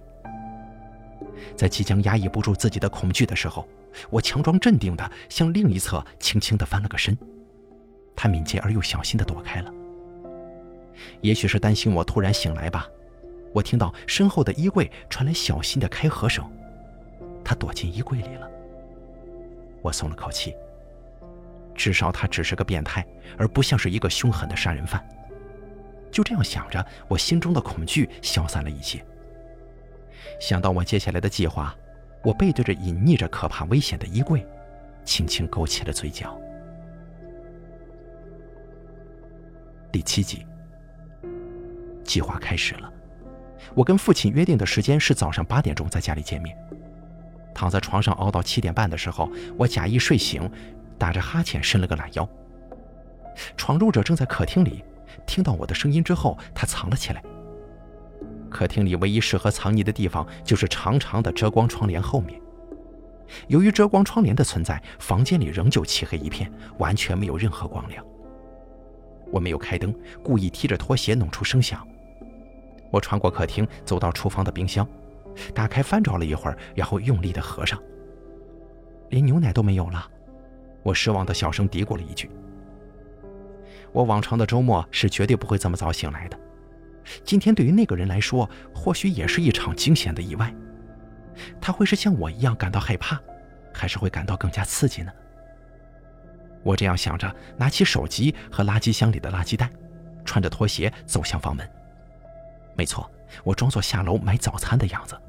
[1.55, 3.67] 在即将压抑不住自己的恐惧的时候。
[4.09, 7.15] 我强装镇定地向另一侧轻轻地翻了个身，
[8.15, 9.71] 他敏捷而又小心地躲开了。
[11.21, 12.87] 也许是担心我突然醒来吧，
[13.53, 16.43] 我听到身后的衣柜传来小心的开合声，
[17.43, 18.49] 他躲进衣柜里了。
[19.83, 20.55] 我松了口气，
[21.75, 23.05] 至少他只是个变态，
[23.37, 25.07] 而不像是一个凶狠的杀人犯。
[26.11, 29.05] 就这样想着，我心中的恐惧消散了一些。
[30.39, 31.75] 想到我接下来的计划。
[32.23, 34.47] 我背对着隐匿着可怕危险的衣柜，
[35.03, 36.39] 轻轻勾起了嘴角。
[39.91, 40.45] 第七集，
[42.05, 42.89] 计划开始了。
[43.75, 46.57] 我跟父亲约定的时间是早上八点钟在家里见面。
[47.53, 50.49] 躺在床上熬到七点半的时候，我假意睡醒，
[50.97, 52.27] 打着哈欠伸了个懒腰。
[53.57, 54.81] 闯入者正在客厅里，
[55.27, 57.21] 听到我的声音之后，他藏了起来。
[58.53, 62.39] 客厅里唯一适合藏匿的地方就是长长的遮光窗帘后面。
[63.47, 68.05] 由于遮光窗帘的存在，房间里仍旧漆黑一片，完全没有任何光亮。
[69.31, 71.85] 我没有开灯，故意踢着拖鞋弄出声响。
[72.91, 74.87] 我穿过客厅，走到厨房的冰箱，
[75.55, 77.81] 打开翻找了一会儿，然后用力地合上。
[79.09, 80.07] 连牛奶都没有了，
[80.83, 82.29] 我失望的小声嘀咕了一句。
[83.91, 86.39] 我往常的周末是绝对不会这么早醒来的。
[87.23, 90.53] 今天对于那个人来说，或许也是一场惊险的意外。
[91.59, 93.19] 他会是像我一样感到害怕，
[93.73, 95.11] 还是会感到更加刺激呢？
[96.61, 99.69] 我这样想着，拿起手机和垃圾箱里的垃圾袋，
[100.23, 101.69] 穿着拖鞋走向房门。
[102.75, 103.11] 没错，
[103.43, 105.19] 我装作下楼买早餐的样子。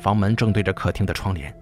[0.00, 1.54] 房门正对着客厅的窗帘，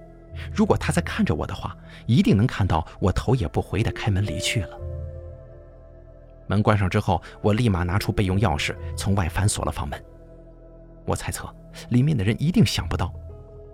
[0.52, 1.76] 如果他在看着我的话，
[2.06, 4.78] 一定能看到我头也不回地开门离去了。
[6.46, 10.02] 门关上之后，我立马拿出备用钥匙，从外反锁了房门。
[11.04, 11.48] 我猜测，
[11.90, 13.12] 里面的人一定想不到，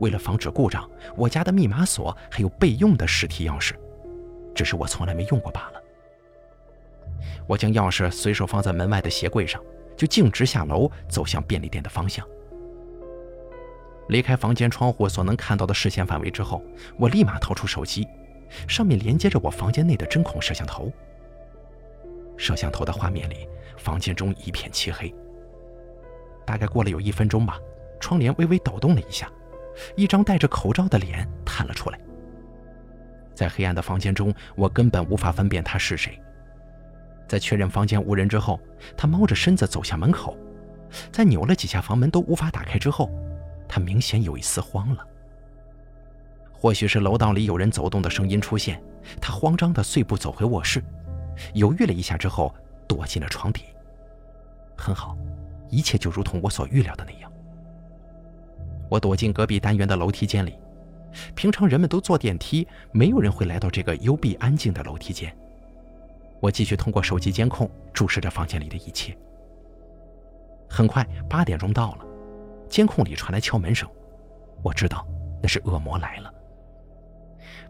[0.01, 3.73] 为了防止故障，我家的密码锁还有备用的实体钥匙，
[4.55, 5.83] 只是我从来没用过罢了。
[7.47, 9.63] 我将钥匙随手放在门外的鞋柜上，
[9.97, 12.27] 就径直下楼，走向便利店的方向。
[14.09, 16.63] 离开房间窗户所能看到的视线范围之后，
[16.99, 18.07] 我立马掏出手机，
[18.69, 20.93] 上面连接着我房间内的针孔摄像头。
[22.37, 25.15] 摄像头的画面里，房间中一片漆黑，
[26.45, 27.59] 大概过了有一分钟吧，
[28.01, 29.31] 窗帘微微抖动了一下，
[29.97, 31.99] 一张戴着口罩的脸探了出来。
[33.35, 36.21] 在黑暗的房间中，我根本无法分辨他是谁。
[37.27, 38.61] 在确认房间无人之后，
[38.97, 40.37] 他猫着身子走向门口，
[41.11, 43.11] 在扭了几下房门都无法打开之后，
[43.67, 45.07] 他明显有一丝慌了。
[46.53, 48.81] 或许是楼道里有人走动的声音出现，
[49.21, 50.85] 他慌张的碎步走回卧室，
[51.55, 52.55] 犹豫了一下之后
[52.87, 53.65] 躲进了床底。
[54.77, 55.17] 很好，
[55.71, 57.31] 一切就如同我所预料的那样。
[58.89, 60.59] 我躲进隔壁单元的楼梯间里，
[61.35, 65.35] 平常人们都坐电梯，没有人会来到这个幽闭安静的楼梯间。
[66.41, 69.17] 我继续通过手机监控注视着房间里的一切。
[70.69, 72.05] 很快，八点钟到了，
[72.69, 73.89] 监控里传来敲门声，
[74.63, 75.07] 我知道
[75.41, 76.33] 那是恶魔来了。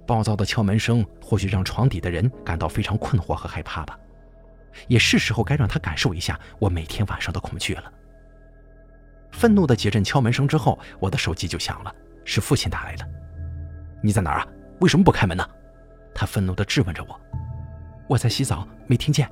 [0.07, 3.99] 暴躁的敲门声或许让床底的人感到非常困惑和害怕吧，
[4.89, 7.93] 也是时候该让他感受一下我每天晚上的恐惧了。
[9.31, 11.95] 愤怒的几阵敲门声之后，我的手机就响了，
[12.25, 13.09] 是父亲打来的。
[14.03, 14.47] 你在哪儿啊？
[14.81, 15.49] 为什么不开门呢？
[16.15, 17.21] 他愤怒地质问着我。
[18.09, 19.31] 我在洗澡，没听见。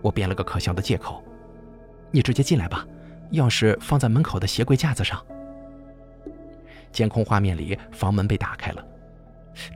[0.00, 1.22] 我编了个可笑的借口。
[2.10, 2.86] 你直接进来吧，
[3.32, 5.22] 钥匙放在门口的鞋柜架子上。
[6.90, 8.82] 监控画面里，房门被打开了。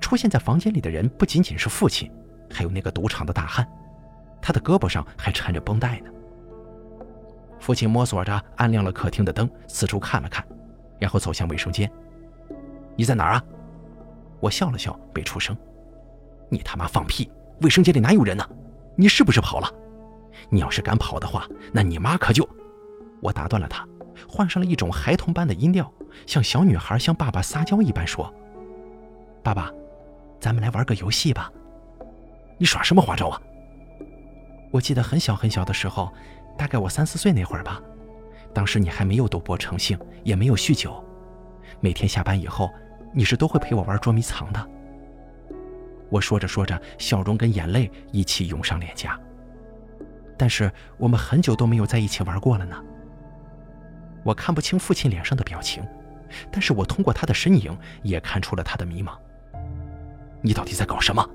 [0.00, 2.10] 出现在房间里的人不仅仅是父亲，
[2.50, 3.66] 还有那个赌场的大汉，
[4.40, 6.10] 他的胳膊上还缠着绷带呢。
[7.58, 10.44] 父亲摸索着按亮了客厅的灯，四处看了看，
[10.98, 11.90] 然后走向卫生间。
[12.96, 13.44] 你在哪儿啊？
[14.40, 15.56] 我笑了笑，没出声。
[16.48, 17.30] 你他妈放屁！
[17.60, 18.44] 卫生间里哪有人呢？
[18.96, 19.72] 你是不是跑了？
[20.50, 22.48] 你要是敢跑的话，那你妈可就……
[23.20, 23.86] 我打断了他，
[24.28, 25.90] 换上了一种孩童般的音调，
[26.26, 28.34] 像小女孩向爸爸撒娇一般说。
[29.42, 29.72] 爸爸，
[30.40, 31.52] 咱们来玩个游戏吧。
[32.58, 33.40] 你耍什么花招啊？
[34.70, 36.12] 我记得很小很小的时候，
[36.56, 37.82] 大概我三四岁那会儿吧。
[38.54, 41.04] 当时你还没有赌博成性，也没有酗酒。
[41.80, 42.70] 每天下班以后，
[43.12, 44.68] 你是都会陪我玩捉迷藏的。
[46.08, 49.18] 我说着说着，笑容跟眼泪一起涌上脸颊。
[50.38, 52.76] 但是我们很久都没有在一起玩过了呢。
[54.22, 55.82] 我看不清父亲脸上的表情，
[56.50, 59.16] 但是我通过他的身影也看出了他的迷茫。
[60.42, 61.26] 你到底在搞什么？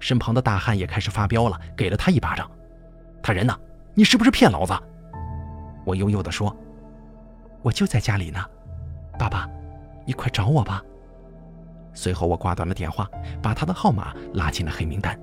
[0.00, 2.50] 身旁的大汉也开始发飙了，给了他一巴掌。
[3.22, 3.56] 他人呢？
[3.94, 4.74] 你是不是骗老子？
[5.84, 6.56] 我悠悠地说
[7.62, 8.44] ：“我就在家里呢，
[9.18, 9.48] 爸爸，
[10.04, 10.82] 你快找我吧。”
[11.94, 13.08] 随后我挂断了电话，
[13.42, 15.18] 把他的号码拉进了黑名单。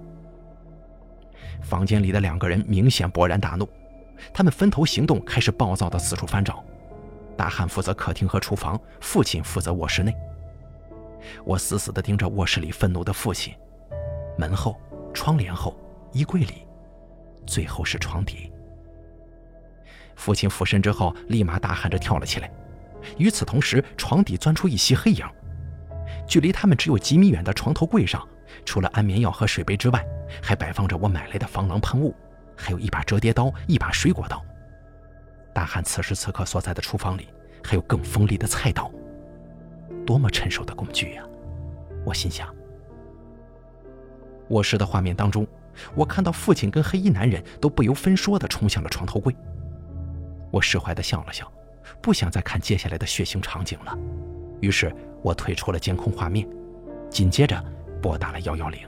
[1.61, 3.67] 房间里的两个人明显勃然大怒，
[4.33, 6.63] 他们分头行动，开始暴躁地四处翻找。
[7.35, 10.15] 大汉负责客厅和厨房，父亲负责卧室内。
[11.43, 13.53] 我死死地盯着卧室里愤怒的父亲，
[14.37, 14.79] 门后、
[15.13, 15.77] 窗帘后、
[16.11, 16.65] 衣柜里，
[17.45, 18.51] 最后是床底。
[20.15, 22.51] 父亲俯身之后，立马大喊着跳了起来。
[23.17, 25.25] 与此同时，床底钻出一袭黑影，
[26.27, 28.27] 距离他们只有几米远的床头柜上，
[28.65, 30.05] 除了安眠药和水杯之外，
[30.43, 32.13] 还摆放着我买来的防狼喷雾，
[32.57, 34.43] 还有一把折叠刀、一把水果刀。
[35.53, 37.29] 大汉此时此刻所在的厨房里，
[37.63, 38.91] 还有更锋利的菜刀。
[40.09, 41.23] 多么趁手的工具呀！
[42.03, 42.51] 我心想。
[44.47, 45.45] 卧室的画面当中，
[45.93, 49.35] 我看到父亲跟黑衣男人都不由分说地冲向了床头柜。
[50.49, 51.47] 我释怀地笑了笑，
[52.01, 53.95] 不想再看接下来的血腥场景了。
[54.61, 54.91] 于是
[55.21, 56.49] 我退出了监控画面，
[57.07, 57.63] 紧接着
[58.01, 58.79] 拨打了幺幺零。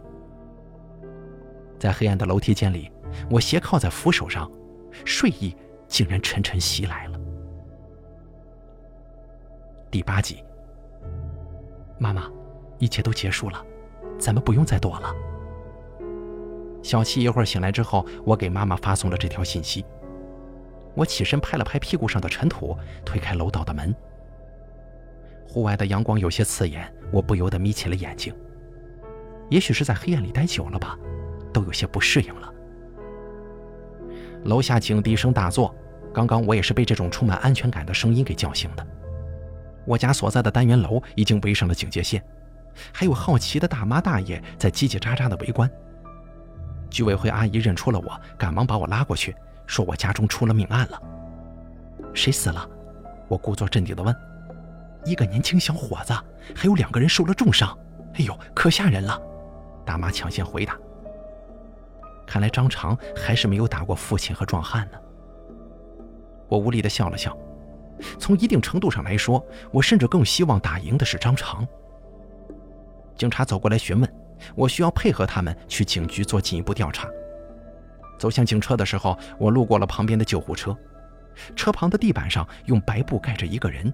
[1.77, 2.91] 在黑暗的楼梯间里，
[3.29, 4.51] 我斜靠在扶手上，
[5.05, 5.55] 睡意
[5.87, 7.19] 竟然沉沉袭来了。
[9.91, 10.43] 第八集。
[12.01, 12.23] 妈妈，
[12.79, 13.63] 一切都结束了，
[14.17, 15.13] 咱们不用再躲了。
[16.81, 19.85] 小七一会儿醒来之后，我给妈妈发送了这条信息。
[20.95, 22.75] 我起身拍了拍屁股上的尘土，
[23.05, 23.95] 推开楼道的门。
[25.47, 28.33] 户外的阳光有些刺眼，我不由得眯起了眼睛。
[29.51, 30.97] 也许是在黑暗里待久了吧，
[31.53, 32.51] 都有些不适应了。
[34.45, 35.71] 楼下警笛声大作，
[36.11, 38.87] 刚刚我也是被这种充满安全感的声音给叫醒的。
[39.91, 42.23] 我家所在的单元楼已经围上了警戒线，
[42.93, 45.69] 还有好奇的大妈大爷在叽叽喳喳的围观。
[46.89, 49.35] 居委会阿姨认出了我，赶忙把我拉过去，
[49.67, 51.01] 说我家中出了命案了。
[52.13, 52.65] 谁死了？
[53.27, 54.15] 我故作镇定地问。
[55.03, 56.13] 一个年轻小伙子，
[56.55, 57.77] 还有两个人受了重伤。
[58.13, 59.21] 哎呦，可吓人了！
[59.85, 60.77] 大妈抢先回答。
[62.25, 64.97] 看来张长还是没有打过父亲和壮汉呢。
[66.47, 67.37] 我无力地笑了笑。
[68.19, 71.67] 从一定程度上来说，我甚至更希望打赢的是张长。
[73.15, 74.13] 警察走过来询问，
[74.55, 77.07] 我需要配合他们去警局做进一步调查。
[78.17, 80.75] 走向警车的时候，我路过了旁边的救护车，
[81.55, 83.91] 车旁的地板上用白布盖着一个人，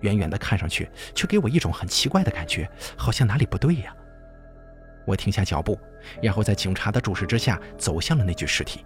[0.00, 3.94] 远远的看上去却给我一种很奇怪的感觉，好像哪里不对呀。
[5.06, 5.78] 我停下脚步，
[6.22, 8.84] 然后在警察的注视之下走向了那具尸体。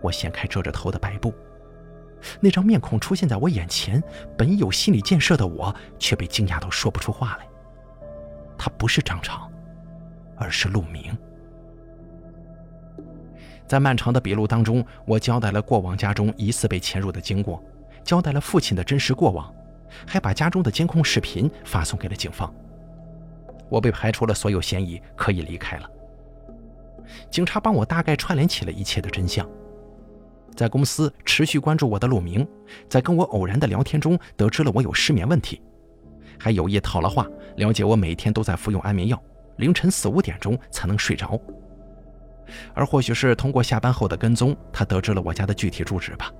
[0.00, 1.34] 我掀开遮着头的白布，
[2.40, 4.02] 那张面孔出现在我眼前，
[4.36, 7.46] 本有心理建设的我却被惊讶到说不出话来。
[8.58, 9.50] 他不是张长，
[10.36, 11.16] 而是陆明。
[13.66, 17.62] 在漫长的笔录当中，我交代了过往家中疑似被潜入的经过，
[18.02, 19.54] 交代了父亲的真实过往，
[20.06, 22.52] 还把家中的监控视频发送给了警方。
[23.68, 25.88] 我被排除了所有嫌疑，可以离开了。
[27.30, 29.48] 警察帮我大概串联起了一切的真相。
[30.54, 32.46] 在公司持续关注我的陆明，
[32.88, 35.60] 在跟我偶然的聊天中得知了我有失眠问题，
[36.38, 37.26] 还有意套了话，
[37.56, 39.22] 了解我每天都在服用安眠药，
[39.56, 41.40] 凌晨四五点钟才能睡着。
[42.74, 46.30] 而或许是通过下班后的跟踪，他得知了我家的具体住址吧。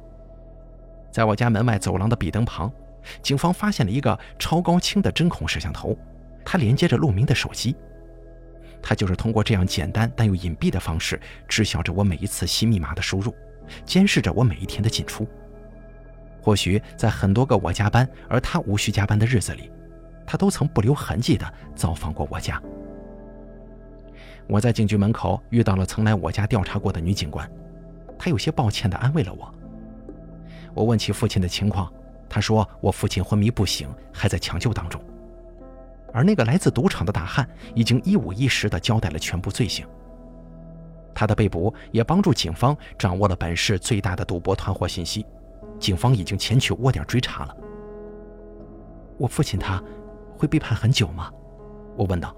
[1.12, 2.70] 在我家门外走廊的壁灯旁，
[3.22, 5.96] 警方发现了一个超高清的针孔摄像头，
[6.44, 7.74] 它连接着陆明的手机。
[8.82, 13.34] 他就是通过这样简单但又隐蔽的方式，知晓着我每一次新密码的输入，
[13.84, 15.26] 监视着我每一天的进出。
[16.42, 19.70] 或许在很多个我加班而他无需加班的日子里，
[20.26, 22.60] 他都曾不留痕迹地造访过我家。
[24.46, 27.48] 我在警局门口遇到了曾来我家调查过的女警官，
[28.18, 29.54] 她有些抱歉地安慰了我。
[30.74, 31.92] 我问起父亲的情况，
[32.28, 35.00] 她说我父亲昏迷不醒，还在抢救当中。
[36.12, 39.86] 而那个来自赌场的大汉已经一五一十地交代了全部罪行。
[41.14, 45.26] 他的被捕也帮助警方掌握了本市最大的赌博团伙信息，
[45.78, 47.56] 警方已经前去窝点追查了。
[49.18, 49.82] 我父亲他
[50.36, 51.30] 会被判很久吗？
[51.96, 52.34] 我问道。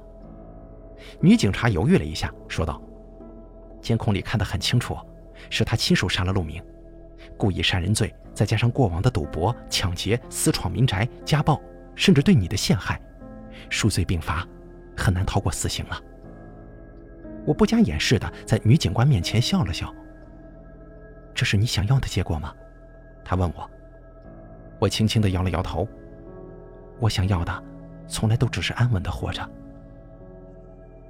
[1.20, 2.80] 女警察犹豫了一下，说道
[3.82, 4.96] ：“监控里看得很清楚，
[5.50, 6.62] 是他亲手杀了陆明，
[7.36, 11.60] 故意杀人罪，再加上过往的赌博、抢劫、私闯民宅、家暴，
[11.94, 13.00] 甚至对你的陷害，
[13.68, 14.46] 数罪并罚，
[14.96, 16.00] 很难逃过死刑了。”
[17.44, 19.92] 我不加掩饰的在女警官面前笑了笑。
[21.34, 22.54] “这是你想要的结果吗？”
[23.24, 23.68] 她问我。
[24.78, 25.86] 我轻轻的摇了摇头。
[26.98, 27.62] 我想要的，
[28.06, 29.48] 从来都只是安稳的活着。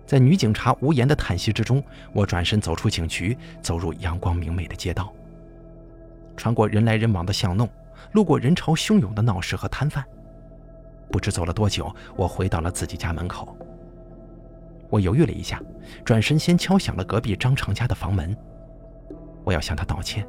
[0.07, 5.13] 在女警察无言的叹息之中，我转身走出警局，走入阳光明媚的街道，
[6.37, 7.69] 穿过人来人往的巷弄，
[8.13, 10.05] 路过人潮汹涌的闹市和摊贩。
[11.11, 13.57] 不知走了多久，我回到了自己家门口。
[14.93, 15.59] 我犹豫了一下，
[16.05, 18.37] 转身先敲响了隔壁张长家的房门。
[19.43, 20.29] 我要向他道歉，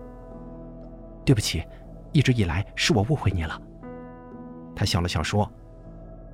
[1.26, 1.62] 对不起，
[2.14, 3.62] 一直以来是我误会你了。
[4.74, 5.52] 他笑了笑说：“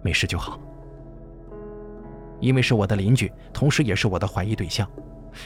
[0.04, 0.60] 没事就好。”
[2.40, 4.88] 因为是我的邻居，同时也是我的怀疑对象，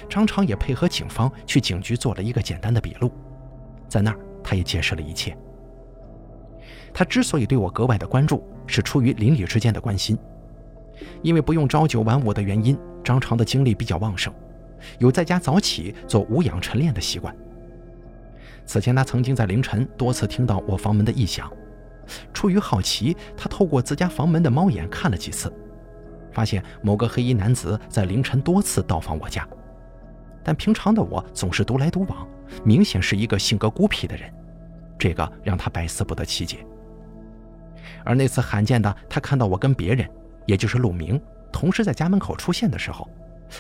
[0.09, 3.09] 张长也配合警方去警局做了一个简单的笔录，
[3.87, 5.33] 在那儿他也解释了一切。
[6.93, 10.17] 他之所以对我格外的关注，是出于邻里之间的关心。
[11.21, 14.33] 因为不用朝九晚五的原因，张长的精力比较旺盛，
[14.99, 17.35] 有在家早起做无氧晨练的习惯。
[18.65, 21.51] 此前他曾经在凌晨多次听到我房门的异响，
[22.33, 25.51] 出于好奇，他透过自家房门的猫眼看了几次。
[26.31, 29.47] 发现某个黑衣男子在凌晨多次到访我家，
[30.43, 32.27] 但平常的我总是独来独往，
[32.63, 34.33] 明显是一个性格孤僻的人，
[34.97, 36.65] 这个让他百思不得其解。
[38.03, 40.09] 而那次罕见的他看到我跟别人，
[40.45, 41.21] 也就是陆明，
[41.51, 43.09] 同时在家门口出现的时候，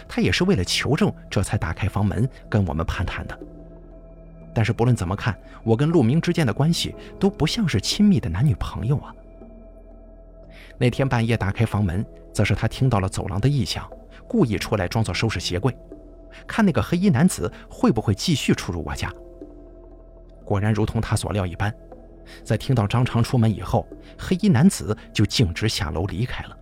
[0.07, 3.39] 他也是为了求证，这才打开房门跟我们攀谈的。
[4.53, 9.13] 但是不论怎么看，我跟陆明之间的关系都不像是亲密的男女朋友啊。
[10.77, 12.05] 那天半夜打开房门。
[12.33, 13.87] 则是他听到了走廊的异响，
[14.27, 15.77] 故意出来装作收拾鞋柜，
[16.47, 19.13] 看那个黑衣男子会不会继续出入我家。
[20.43, 21.71] 果然如同他所料一般，
[22.43, 26.57] 在听到张长出门以后，黑衣男子就径直下楼离开了。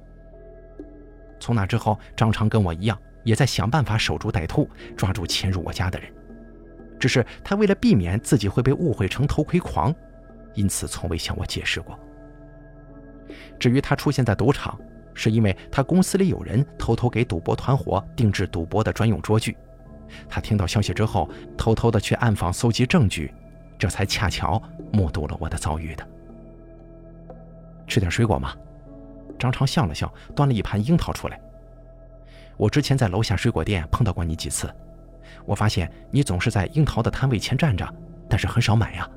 [1.42, 6.10] 从那之后，张常跟我一样，也在想办法守株待兔，抓住潜入我家的人。
[7.00, 9.94] 只是他为了避免自己会被误会成偷窥狂，
[10.54, 12.00] 因此从未向我解释过。
[13.60, 14.80] 至于他出现在赌场，
[15.16, 19.58] 是因为他公司里有人偷偷给赌博团伙定制赌博的专用桌具，
[20.30, 21.28] 他听到消息之后，
[21.58, 23.34] 偷偷的去暗访搜集证据，
[23.80, 24.62] 这才恰巧
[24.94, 26.08] 目睹了我的遭遇的。
[27.88, 28.54] 吃点水果吗？
[29.42, 31.42] 张长笑了笑，端了一盘樱桃出来。
[32.58, 34.72] 我之前在楼下水果店碰到过你几次，
[35.46, 37.92] 我发现你总是在樱桃的摊位前站着，
[38.30, 39.10] 但是很少买呀。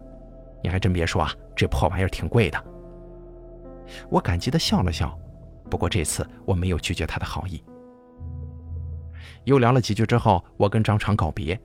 [0.62, 2.64] 你还真别说啊，这破玩意儿挺贵的。
[4.09, 5.16] 我感激的笑了笑。
[5.70, 7.62] 不过这次我没有拒绝他的好意。
[9.45, 11.59] 又聊了几句之后，我跟张长告别，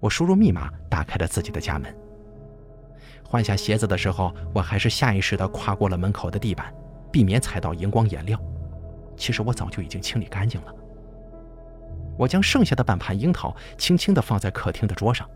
[0.00, 1.94] 我输入密码，打开了自己的家门。
[3.22, 6.72] 换下鞋子的时候，我还是下意识地跨过了门口的地板，
[7.14, 8.36] 避免踩到荧光颜料。
[9.16, 10.74] 其实我早就已经清理干净了。
[12.18, 15.30] 我将剩下的半盘樱桃轻轻地放在客厅的桌上，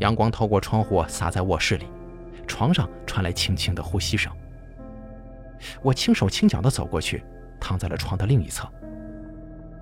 [0.00, 1.86] 阳光透过窗户洒在卧室里，
[2.46, 4.30] 床上传来轻轻的呼吸声。
[5.80, 7.24] 我轻手轻脚地走过去，
[7.58, 8.70] 躺在了床的另一侧。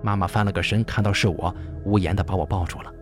[0.01, 1.53] 妈妈翻了个身，看到是我，
[1.83, 2.93] 无言地把我抱住了。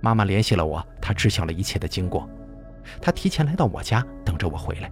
[0.00, 2.26] 妈妈联系了我，她知晓了一切的经过，
[2.98, 4.90] 她提前来到我家等着我回来。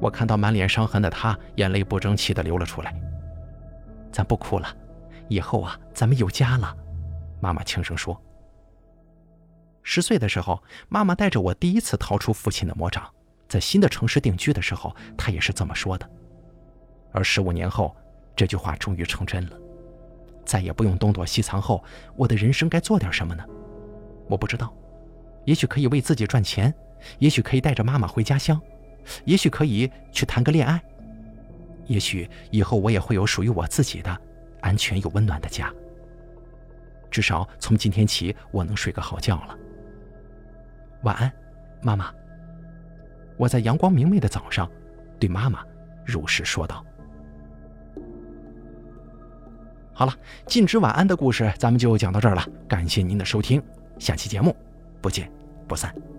[0.00, 2.94] 我看到满脸伤痕的她，眼泪不争气地流了出来。
[4.12, 4.68] 咱不哭了，
[5.28, 6.74] 以后啊，咱们有家了。
[7.40, 8.20] 妈妈轻声说。
[9.82, 13.08] 十岁的时候，妈妈带着我第一次逃出父亲的魔掌，
[13.48, 16.08] 在新的城市定居的时候，她也是这么说的。
[17.12, 17.96] 而十五年后，
[18.34, 19.56] 这句话终于成真了。
[20.44, 21.82] 再也不用东躲西藏后，
[22.16, 23.44] 我的人生该做点什么呢？
[24.28, 24.72] 我不知道，
[25.44, 26.72] 也许可以为自己赚钱，
[27.18, 28.60] 也许可以带着妈妈回家乡，
[29.24, 30.82] 也许可以去谈个恋爱，
[31.86, 34.20] 也许以后我也会有属于我自己的
[34.60, 35.72] 安全又温暖的家。
[37.10, 39.56] 至少从今天起，我能睡个好觉了。
[41.02, 41.32] 晚安，
[41.82, 42.12] 妈妈。
[43.36, 44.70] 我在阳光明媚的早上，
[45.18, 45.62] 对妈妈
[46.04, 46.84] 如实说道。
[49.92, 50.12] 好了，
[50.46, 53.62] 禁止晚安的故事咱们就讲到这儿了，感谢您的收听。
[53.98, 54.54] 下期节目，
[55.00, 55.30] 不见
[55.66, 56.15] 不散。